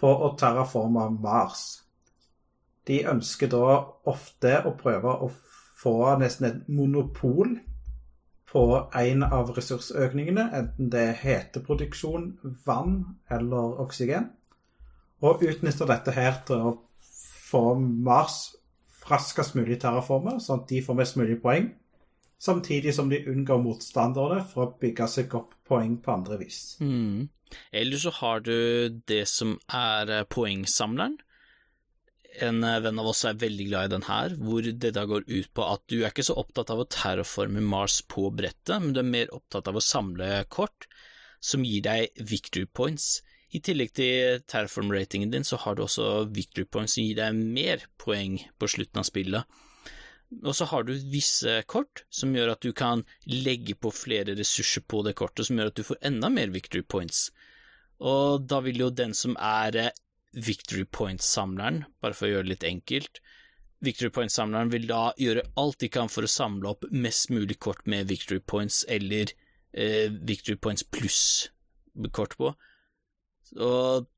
på 0.00 0.08
å 0.08 0.32
terraforme 0.38 1.08
Mars. 1.20 1.82
De 2.86 3.02
ønsker 3.08 3.50
da 3.50 3.76
ofte 4.08 4.60
å 4.66 4.72
prøve 4.78 5.12
å 5.26 5.28
få 5.76 6.16
nesten 6.20 6.48
et 6.48 6.68
monopol 6.72 7.58
på 8.46 8.64
en 8.96 9.24
av 9.26 9.50
ressursøkningene, 9.56 10.48
enten 10.56 10.90
det 10.92 11.02
er 11.10 11.20
heteproduksjon, 11.20 12.30
vann 12.64 13.00
eller 13.30 13.80
oksygen 13.84 14.30
og 15.24 15.42
utnytter 15.44 15.88
dette 15.88 16.12
her 16.12 16.40
til 16.48 16.68
å 16.70 16.74
få 17.46 17.74
Mars 17.80 18.56
raskest 19.06 19.54
mulig 19.56 19.78
terraformer, 19.82 20.40
sånn 20.42 20.64
at 20.64 20.70
de 20.70 20.82
får 20.84 20.98
mest 20.98 21.18
mulig 21.18 21.38
poeng, 21.42 21.70
samtidig 22.42 22.94
som 22.94 23.10
de 23.10 23.22
unngår 23.30 23.62
motstanderne 23.62 24.42
for 24.50 24.66
å 24.66 24.74
bygge 24.80 25.08
seg 25.10 25.36
opp 25.38 25.54
poeng 25.66 25.96
på 26.02 26.12
andre 26.12 26.40
vis. 26.42 26.76
Mm. 26.82 27.28
Eller 27.70 28.02
så 28.02 28.10
har 28.18 28.42
du 28.42 28.90
det 29.08 29.24
som 29.30 29.54
er 29.70 30.26
poengsamleren. 30.30 31.16
En 32.44 32.64
eh, 32.64 32.80
venn 32.84 33.00
av 33.00 33.08
oss 33.12 33.24
er 33.28 33.38
veldig 33.40 33.68
glad 33.70 33.88
i 33.88 33.94
den 33.94 34.06
her, 34.08 34.34
hvor 34.40 34.66
det 34.66 34.92
da 34.96 35.06
går 35.08 35.26
ut 35.28 35.52
på 35.56 35.66
at 35.66 35.84
du 35.90 36.00
er 36.00 36.10
ikke 36.10 36.26
så 36.26 36.36
opptatt 36.40 36.72
av 36.74 36.82
å 36.82 36.88
terraforme 36.90 37.62
Mars 37.64 38.00
på 38.08 38.28
brettet, 38.34 38.76
men 38.82 38.92
du 38.92 39.00
er 39.02 39.08
mer 39.08 39.32
opptatt 39.36 39.70
av 39.70 39.78
å 39.78 39.84
samle 39.84 40.42
kort 40.52 40.88
som 41.40 41.64
gir 41.64 41.84
deg 41.86 42.26
victory 42.28 42.66
points. 42.66 43.20
I 43.54 43.60
tillegg 43.62 43.92
til 43.94 44.42
Terraform-ratingen 44.50 45.30
din, 45.32 45.46
så 45.46 45.58
har 45.62 45.76
du 45.76 45.84
også 45.84 46.26
victory 46.34 46.66
points 46.66 46.96
som 46.96 47.06
gir 47.06 47.20
deg 47.20 47.38
mer 47.38 47.86
poeng 48.02 48.40
på 48.58 48.68
slutten 48.68 49.00
av 49.00 49.06
spillet. 49.08 49.58
Og 50.42 50.56
så 50.58 50.66
har 50.66 50.82
du 50.82 50.96
visse 51.12 51.60
kort 51.70 52.02
som 52.10 52.34
gjør 52.34 52.56
at 52.56 52.64
du 52.64 52.72
kan 52.76 53.04
legge 53.30 53.76
på 53.78 53.92
flere 53.94 54.34
ressurser 54.34 54.82
på 54.82 55.04
det 55.06 55.14
kortet, 55.18 55.46
som 55.46 55.58
gjør 55.58 55.70
at 55.70 55.78
du 55.78 55.86
får 55.86 56.02
enda 56.10 56.30
mer 56.32 56.50
victory 56.54 56.82
points. 56.82 57.28
Og 58.02 58.42
da 58.50 58.58
vil 58.64 58.82
jo 58.82 58.90
den 58.90 59.14
som 59.16 59.38
er 59.38 59.78
eh, 59.80 59.94
victory 60.36 60.84
points-samleren, 60.84 61.84
bare 62.00 62.16
for 62.16 62.28
å 62.28 62.34
gjøre 62.34 62.46
det 62.46 62.52
litt 62.54 62.68
enkelt, 62.68 63.20
victory 63.84 64.10
points-samleren 64.12 64.72
vil 64.72 64.86
da 64.88 65.10
gjøre 65.20 65.46
alt 65.60 65.80
de 65.82 65.90
kan 65.92 66.10
for 66.12 66.26
å 66.26 66.30
samle 66.30 66.72
opp 66.72 66.86
mest 66.92 67.30
mulig 67.32 67.58
kort 67.62 67.84
med 67.88 68.08
victory 68.10 68.40
points 68.40 68.82
eller 68.88 69.32
eh, 69.72 70.08
victory 70.10 70.56
points 70.56 70.84
pluss 70.84 71.50
kort 72.12 72.36
på. 72.36 72.52
Og 73.56 74.08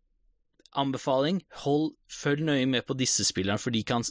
anbefaling, 0.78 1.42
hold, 1.64 1.92
følg 2.10 2.44
nøye 2.46 2.66
med 2.70 2.86
på 2.86 2.96
disse 2.98 3.26
spillerne, 3.26 3.60
for 3.62 3.74
de 3.74 3.82
kan, 3.86 4.04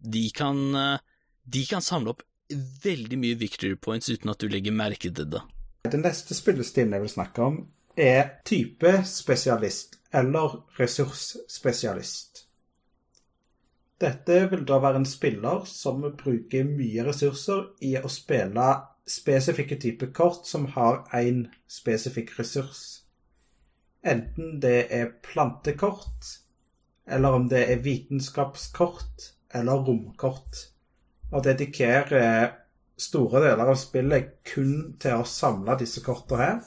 de 0.00 0.24
kan, 0.36 0.62
eh, 0.80 1.02
de 1.44 1.66
kan 1.68 1.84
samle 1.84 2.14
opp 2.14 2.24
veldig 2.84 3.18
mye 3.18 3.40
victory 3.40 3.76
points 3.80 4.10
uten 4.12 4.32
at 4.32 4.40
du 4.40 4.50
legger 4.52 4.74
merke 4.76 5.10
til 5.10 5.30
det. 5.32 5.42
Den 5.90 6.04
neste 6.04 6.36
spillestilen 6.36 6.94
jeg 6.96 7.04
vil 7.04 7.12
snakke 7.12 7.44
om, 7.44 7.58
er 7.96 8.40
type 8.46 8.90
spesialist 9.06 10.00
eller 10.14 10.58
ressursspesialist. 10.78 12.44
Dette 14.00 14.40
vil 14.50 14.64
da 14.66 14.80
være 14.82 15.00
en 15.02 15.08
spiller 15.08 15.64
som 15.70 16.02
bruker 16.18 16.66
mye 16.66 17.04
ressurser 17.06 17.66
i 17.86 17.94
å 17.98 18.10
spille 18.10 18.66
spesifikke 19.08 19.78
typer 19.80 20.10
kort 20.16 20.48
som 20.48 20.66
har 20.74 21.04
én 21.14 21.44
spesifikk 21.70 22.34
ressurs. 22.38 23.04
Enten 24.04 24.58
det 24.60 24.86
er 24.92 25.14
plantekort, 25.24 26.28
eller 27.06 27.38
om 27.38 27.48
det 27.48 27.64
er 27.72 27.82
vitenskapskort 27.84 29.30
eller 29.54 29.84
romkort. 29.86 30.60
Og 31.32 31.44
dedikerer 31.44 32.52
store 33.00 33.42
deler 33.46 33.72
av 33.72 33.78
spillet 33.80 34.36
kun 34.46 34.94
til 35.00 35.22
å 35.22 35.28
samle 35.28 35.78
disse 35.80 36.02
kortene 36.04 36.42
her, 36.44 36.60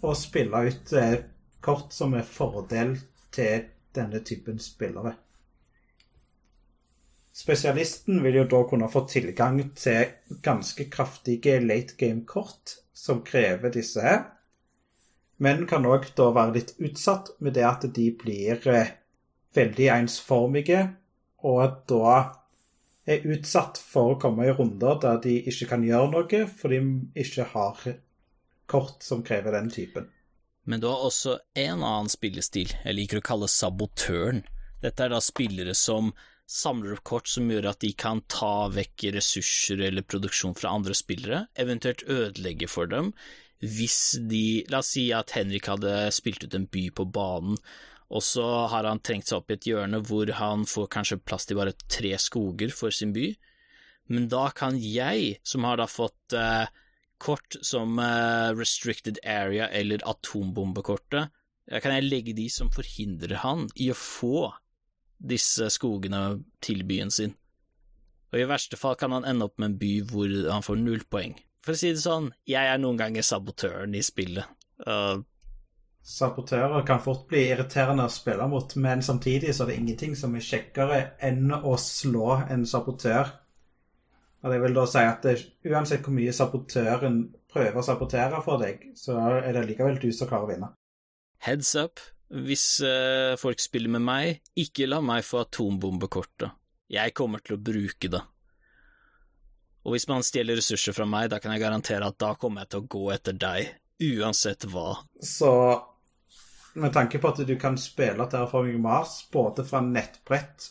og 0.00 0.16
spille 0.16 0.62
ut 0.70 0.94
eh, 0.96 1.18
kort 1.64 1.92
som 1.92 2.14
er 2.16 2.26
fordel 2.26 2.96
til 3.34 3.66
denne 3.96 4.22
typen 4.26 4.58
spillere. 4.62 5.14
Spesialisten 7.40 8.20
vil 8.24 8.40
jo 8.40 8.48
da 8.50 8.60
kunne 8.68 8.90
få 8.90 9.04
tilgang 9.08 9.62
til 9.78 10.10
ganske 10.44 10.88
kraftige 10.92 11.60
late 11.62 11.96
game-kort 11.96 12.76
som 12.92 13.22
krever 13.24 13.72
disse 13.72 14.02
her, 14.04 14.24
men 15.40 15.64
kan 15.66 15.86
òg 15.88 16.10
da 16.18 16.26
være 16.36 16.58
litt 16.58 16.74
utsatt 16.84 17.32
med 17.40 17.56
det 17.56 17.64
at 17.64 17.86
de 17.96 18.10
blir 18.12 18.66
eh, 18.68 18.92
veldig 19.56 19.88
ensformige, 19.94 20.82
og 21.48 21.78
da 21.88 22.16
er 23.08 23.24
utsatt 23.24 23.80
for 23.80 24.12
å 24.12 24.20
komme 24.20 24.44
i 24.46 24.52
runder 24.52 25.00
der 25.00 25.22
de 25.24 25.38
ikke 25.48 25.70
kan 25.72 25.86
gjøre 25.86 26.12
noe 26.12 26.44
fordi 26.60 26.80
de 26.84 27.24
ikke 27.24 27.46
har 27.54 27.84
kort 28.70 29.06
som 29.06 29.24
krever 29.26 29.56
den 29.56 29.70
typen. 29.72 30.10
Men 30.68 30.82
du 30.82 30.88
har 30.90 31.04
også 31.06 31.38
en 31.58 31.80
annen 31.80 32.10
spillestil. 32.12 32.72
Jeg 32.84 32.96
liker 32.96 33.20
å 33.20 33.26
kalle 33.30 33.48
sabotøren. 33.50 34.42
Dette 34.80 35.04
er 35.06 35.12
da 35.12 35.20
spillere 35.24 35.74
som 35.76 36.12
samler 36.50 36.96
opp 36.96 37.04
kort 37.06 37.30
som 37.30 37.46
gjør 37.50 37.68
at 37.70 37.82
de 37.84 37.92
kan 37.94 38.22
ta 38.30 38.68
vekk 38.74 39.10
ressurser 39.14 39.84
eller 39.86 40.06
produksjon 40.06 40.56
fra 40.58 40.72
andre 40.74 40.96
spillere, 40.98 41.44
eventuelt 41.54 42.02
ødelegge 42.10 42.66
for 42.70 42.90
dem, 42.90 43.12
hvis 43.60 44.16
de 44.30 44.64
La 44.72 44.80
oss 44.80 44.94
si 44.96 45.10
at 45.14 45.34
Henrik 45.36 45.68
hadde 45.70 45.92
spilt 46.16 46.42
ut 46.46 46.56
en 46.56 46.66
by 46.72 46.88
på 46.96 47.06
banen, 47.12 47.58
og 48.10 48.24
så 48.26 48.46
har 48.72 48.88
han 48.88 49.02
trengt 49.04 49.28
seg 49.30 49.38
opp 49.38 49.52
i 49.52 49.58
et 49.58 49.68
hjørne 49.68 50.00
hvor 50.08 50.32
han 50.40 50.64
får 50.66 50.88
kanskje 50.96 51.20
plass 51.22 51.46
til 51.46 51.60
bare 51.60 51.76
tre 51.86 52.16
skoger 52.18 52.72
for 52.74 52.94
sin 52.94 53.12
by, 53.14 53.28
men 54.10 54.26
da 54.32 54.48
kan 54.56 54.78
jeg, 54.80 55.36
som 55.46 55.68
har 55.68 55.78
da 55.78 55.86
fått 55.86 56.34
eh, 56.34 56.66
kort 57.20 57.58
som 57.66 57.98
uh, 58.00 58.50
Restricted 58.56 59.20
Area 59.24 59.68
eller 59.68 60.02
atombombekortet, 60.08 61.30
kan 61.70 61.94
jeg 61.94 62.08
legge 62.08 62.32
de 62.34 62.48
som 62.50 62.70
forhindrer 62.74 63.44
han 63.44 63.68
i 63.78 63.92
å 63.92 63.98
få 63.98 64.48
disse 65.20 65.68
skogene 65.70 66.40
til 66.64 66.82
byen 66.88 67.12
sin. 67.14 67.36
Og 68.32 68.40
i 68.40 68.48
verste 68.48 68.78
fall 68.80 68.96
kan 68.98 69.12
han 69.14 69.26
ende 69.28 69.46
opp 69.46 69.58
med 69.58 69.72
en 69.72 69.78
by 69.78 69.92
hvor 70.10 70.34
han 70.50 70.66
får 70.66 70.80
null 70.80 71.04
poeng. 71.10 71.36
For 71.62 71.76
å 71.76 71.78
si 71.78 71.92
det 71.92 72.02
sånn, 72.02 72.30
jeg 72.48 72.72
er 72.72 72.80
noen 72.80 72.98
ganger 72.98 73.26
sabotøren 73.26 73.94
i 73.94 74.02
spillet. 74.02 74.48
Uh, 74.86 75.20
Sabotører 76.00 76.86
kan 76.88 77.02
fort 77.04 77.26
bli 77.28 77.42
irriterende 77.50 78.06
å 78.08 78.12
spille 78.12 78.46
mot, 78.48 78.72
men 78.80 79.02
samtidig 79.04 79.52
så 79.52 79.66
er 79.66 79.70
det 79.70 79.80
ingenting 79.82 80.14
som 80.16 80.32
er 80.34 80.46
kjekkere 80.46 81.00
enn 81.28 81.52
å 81.52 81.74
slå 81.76 82.38
en 82.48 82.64
sabotør. 82.66 83.28
Og 84.40 84.52
det 84.54 84.60
vil 84.62 84.76
da 84.76 84.86
si 84.88 85.02
at 85.04 85.26
det, 85.26 85.34
uansett 85.68 86.06
hvor 86.06 86.16
mye 86.16 86.32
sabotøren 86.32 87.20
prøver 87.50 87.76
å 87.76 87.84
sabotere 87.84 88.40
for 88.44 88.62
deg, 88.62 88.86
så 88.96 89.18
er 89.42 89.52
det 89.56 89.66
likevel 89.68 90.00
du 90.00 90.08
som 90.16 90.30
klarer 90.30 90.46
å 90.46 90.50
vinne. 90.54 90.70
Heads 91.44 91.74
up, 91.80 92.00
hvis 92.30 92.64
uh, 92.84 93.36
folk 93.40 93.60
spiller 93.60 93.92
med 93.96 94.04
meg, 94.06 94.40
ikke 94.60 94.88
la 94.88 95.00
meg 95.04 95.26
få 95.26 95.42
atombombekortet. 95.44 96.56
Jeg 96.90 97.14
kommer 97.16 97.42
til 97.44 97.56
å 97.58 97.62
bruke 97.62 98.10
det. 98.12 98.22
Og 99.84 99.94
hvis 99.94 100.08
man 100.10 100.24
stjeler 100.26 100.58
ressurser 100.60 100.96
fra 100.96 101.06
meg, 101.08 101.30
da 101.32 101.38
kan 101.40 101.54
jeg 101.54 101.62
garantere 101.62 102.08
at 102.08 102.18
da 102.20 102.34
kommer 102.38 102.64
jeg 102.64 102.72
til 102.72 102.82
å 102.82 102.90
gå 102.96 103.04
etter 103.14 103.36
deg, 103.40 103.70
uansett 104.00 104.66
hva. 104.72 104.98
Så 105.24 105.52
med 106.80 106.92
tanke 106.94 107.20
på 107.20 107.30
at 107.32 107.40
du 107.46 107.54
kan 107.60 107.78
spille 107.80 108.26
Terraforming 108.30 108.80
Mars 108.82 109.20
både 109.32 109.64
fra 109.66 109.80
nettbrett 109.84 110.68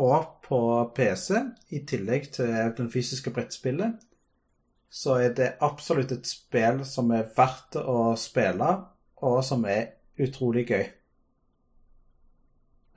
og 0.00 0.40
på 0.46 0.60
PC, 0.96 1.42
i 1.76 1.82
tillegg 1.86 2.30
til 2.34 2.54
den 2.76 2.88
fysiske 2.92 3.32
brettspillet, 3.34 3.98
så 4.90 5.20
er 5.22 5.34
det 5.38 5.52
absolutt 5.62 6.12
et 6.16 6.26
spill 6.26 6.82
som 6.88 7.12
er 7.14 7.28
verdt 7.36 7.78
å 7.78 8.14
spille, 8.18 8.70
og 9.22 9.42
som 9.46 9.66
er 9.68 9.92
utrolig 10.20 10.64
gøy. 10.66 10.86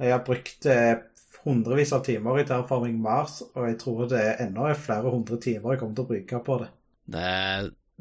Jeg 0.01 0.11
har 0.11 0.23
brukt 0.25 0.65
eh, 0.65 0.95
hundrevis 1.43 1.93
av 1.93 2.01
timer 2.07 2.41
i 2.41 2.45
Terraforming 2.47 2.97
Mars, 3.03 3.41
og 3.53 3.67
jeg 3.69 3.77
tror 3.83 4.07
det 4.09 4.21
er 4.23 4.41
enda 4.47 4.73
flere 4.79 5.11
hundre 5.13 5.37
timer 5.43 5.75
jeg 5.75 5.83
kommer 5.83 5.99
til 5.99 6.05
å 6.05 6.11
bruke 6.13 6.41
på 6.47 6.57
det. 6.63 6.69
Det, 7.13 7.29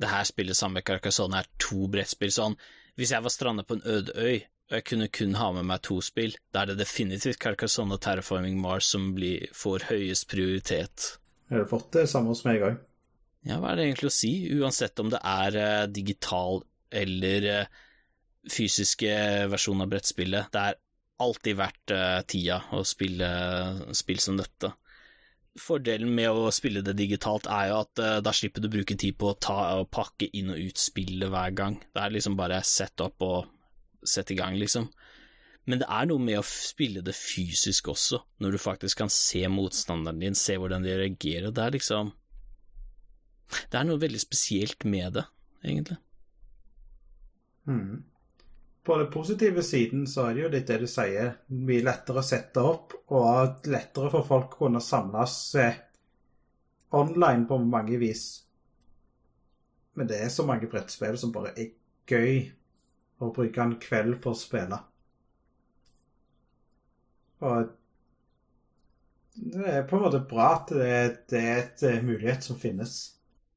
det 0.01 0.11
her 0.15 0.25
spillet 0.29 0.57
sammen 0.59 0.81
med 0.81 0.87
Carcassonne 0.89 1.43
er 1.43 1.51
to 1.61 1.89
brettspill. 1.93 2.33
Sånn, 2.33 2.57
hvis 2.97 3.13
jeg 3.13 3.25
var 3.25 3.35
strandet 3.35 3.69
på 3.69 3.77
en 3.77 3.87
øde 3.93 4.17
øy, 4.17 4.41
og 4.73 4.79
jeg 4.79 4.85
kunne 4.89 5.07
kun 5.13 5.35
ha 5.37 5.51
med 5.53 5.67
meg 5.69 5.83
to 5.85 5.99
spill, 6.01 6.33
da 6.49 6.63
er 6.63 6.71
det 6.71 6.79
definitivt 6.81 7.37
Carcassonne 7.43 7.99
og 7.99 8.01
Terraforming 8.01 8.57
Mars 8.57 8.87
som 8.95 9.11
blir, 9.13 9.51
får 9.53 9.85
høyest 9.91 10.31
prioritet. 10.33 11.11
Jeg 11.53 11.61
har 11.61 11.69
fått 11.69 11.91
det 11.99 12.07
samme 12.09 12.33
hos 12.33 12.41
meg 12.47 12.65
òg. 12.65 12.79
Ja, 13.45 13.59
hva 13.61 13.75
er 13.75 13.83
det 13.83 13.85
egentlig 13.91 14.09
å 14.09 14.15
si, 14.17 14.33
uansett 14.57 15.03
om 15.05 15.13
det 15.13 15.21
er 15.21 15.61
uh, 15.61 15.85
digital 15.93 16.63
eller 16.89 17.49
uh, 17.53 17.85
fysiske 18.49 19.13
versjon 19.53 19.85
av 19.85 19.93
brettspillet. 19.93 20.49
Det 20.55 20.65
er 20.65 20.81
alltid 21.21 21.61
verdt 21.61 21.93
uh, 21.93 22.25
tida 22.25 22.63
å 22.73 22.81
spille 22.89 23.31
spill 23.99 24.25
som 24.25 24.41
dette. 24.41 24.73
Fordelen 25.61 26.17
med 26.17 26.33
å 26.33 26.49
spille 26.49 26.81
det 26.81 26.97
digitalt 26.97 27.45
er 27.45 27.75
jo 27.75 27.83
at 27.83 28.01
da 28.25 28.33
slipper 28.33 28.65
du 28.65 28.71
å 28.71 28.77
bruke 28.79 28.97
tid 28.97 29.19
på 29.21 29.35
å 29.35 29.37
ta 29.37 29.57
pakke 29.85 30.31
inn 30.33 30.55
og 30.55 30.71
ut 30.71 30.81
spillet 30.81 31.29
hver 31.29 31.53
gang. 31.53 31.77
Det 31.93 32.01
er 32.01 32.15
liksom 32.15 32.41
bare 32.41 32.63
sett 32.65 33.05
opp 33.05 33.21
og 33.29 33.52
sett 34.09 34.31
i 34.35 34.39
gang, 34.39 34.59
liksom. 34.61 34.89
Men 35.71 35.79
det 35.79 35.87
er 35.87 36.09
noe 36.11 36.23
med 36.23 36.41
å 36.41 36.47
spille 36.47 37.05
det 37.07 37.15
fysisk 37.15 37.93
også, 37.93 38.19
når 38.43 38.57
du 38.57 38.61
faktisk 38.63 38.99
kan 39.05 39.13
se 39.13 39.45
motstanderen 39.47 40.23
din, 40.23 40.39
se 40.39 40.57
hvordan 40.59 40.83
de 40.83 40.97
reagerer. 40.99 41.53
Det 41.55 41.67
er 41.67 41.77
liksom 41.79 42.13
Det 43.53 43.77
er 43.77 43.85
noe 43.85 44.01
veldig 44.01 44.21
spesielt 44.21 44.85
med 44.89 45.13
det, 45.19 45.27
egentlig. 45.63 45.99
Mm 47.69 48.03
på 48.85 48.99
den 48.99 49.11
positive 49.11 49.63
siden 49.63 50.07
så 50.07 50.27
er 50.27 50.35
det 50.35 50.43
jo 50.43 50.53
litt 50.53 50.71
det 50.71 50.79
du 50.83 50.89
sier, 50.91 51.37
mye 51.55 51.85
lettere 51.87 52.23
å 52.23 52.27
sette 52.27 52.63
opp, 52.67 52.97
og 53.15 53.69
lettere 53.71 54.11
for 54.11 54.27
folk 54.27 54.57
å 54.57 54.65
kunne 54.65 54.83
samles 54.83 55.37
online 56.99 57.47
på 57.49 57.61
mange 57.63 58.01
vis. 58.01 58.25
Men 59.95 60.09
det 60.11 60.19
er 60.25 60.33
så 60.35 60.47
mange 60.49 60.71
brettspill 60.73 61.19
som 61.21 61.35
bare 61.35 61.55
er 61.55 61.71
gøy 62.09 62.49
å 63.23 63.33
bruke 63.35 63.63
en 63.63 63.79
kveld 63.83 64.19
på 64.23 64.33
å 64.33 64.39
spille. 64.39 64.79
Og 67.43 67.73
det 69.33 69.67
er 69.79 69.89
på 69.89 69.97
en 69.97 70.05
måte 70.05 70.21
bra 70.29 70.53
at 70.59 70.71
det, 70.75 70.93
det 71.33 71.41
er 71.41 71.61
et 71.63 71.85
eh, 71.89 72.05
mulighet 72.05 72.45
som 72.45 72.59
finnes. 72.61 73.01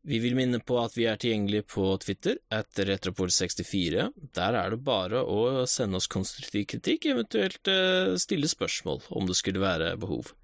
Vi 0.05 0.20
vil 0.22 0.36
minne 0.38 0.59
på 0.61 0.78
at 0.78 0.93
vi 0.93 1.07
er 1.09 1.18
tilgjengelige 1.18 1.66
på 1.74 1.88
Twitter 2.03 2.38
etter 2.53 2.91
Retropol64. 2.91 4.07
Der 4.38 4.57
er 4.59 4.74
det 4.76 4.84
bare 4.86 5.24
å 5.26 5.66
sende 5.70 5.97
oss 5.97 6.07
konstruktiv 6.11 6.68
kritikk, 6.76 7.07
eventuelt 7.09 7.72
eh, 7.72 8.13
stille 8.22 8.49
spørsmål 8.49 9.01
om 9.18 9.30
det 9.30 9.38
skulle 9.39 9.63
være 9.63 9.95
behov. 10.01 10.36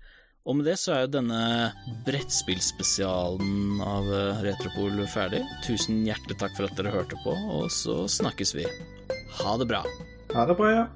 Og 0.49 0.57
med 0.57 0.65
det 0.65 0.80
så 0.82 0.95
er 0.95 1.03
jo 1.05 1.11
denne 1.19 1.43
brettspillspesialen 2.07 3.84
av 3.86 4.09
eh, 4.09 4.41
Retropol 4.47 4.97
ferdig. 5.13 5.43
Tusen 5.67 6.01
hjertelig 6.07 6.39
takk 6.41 6.57
for 6.57 6.65
at 6.65 6.82
dere 6.82 6.95
hørte 6.97 7.22
på, 7.22 7.38
og 7.59 7.69
så 7.69 8.01
snakkes 8.09 8.57
vi. 8.57 8.65
Ha 9.39 9.57
det 9.57 9.65
bra. 9.65 9.84
Ha 10.34 10.45
det 10.45 10.55
bra, 10.55 10.71
ja. 10.71 10.88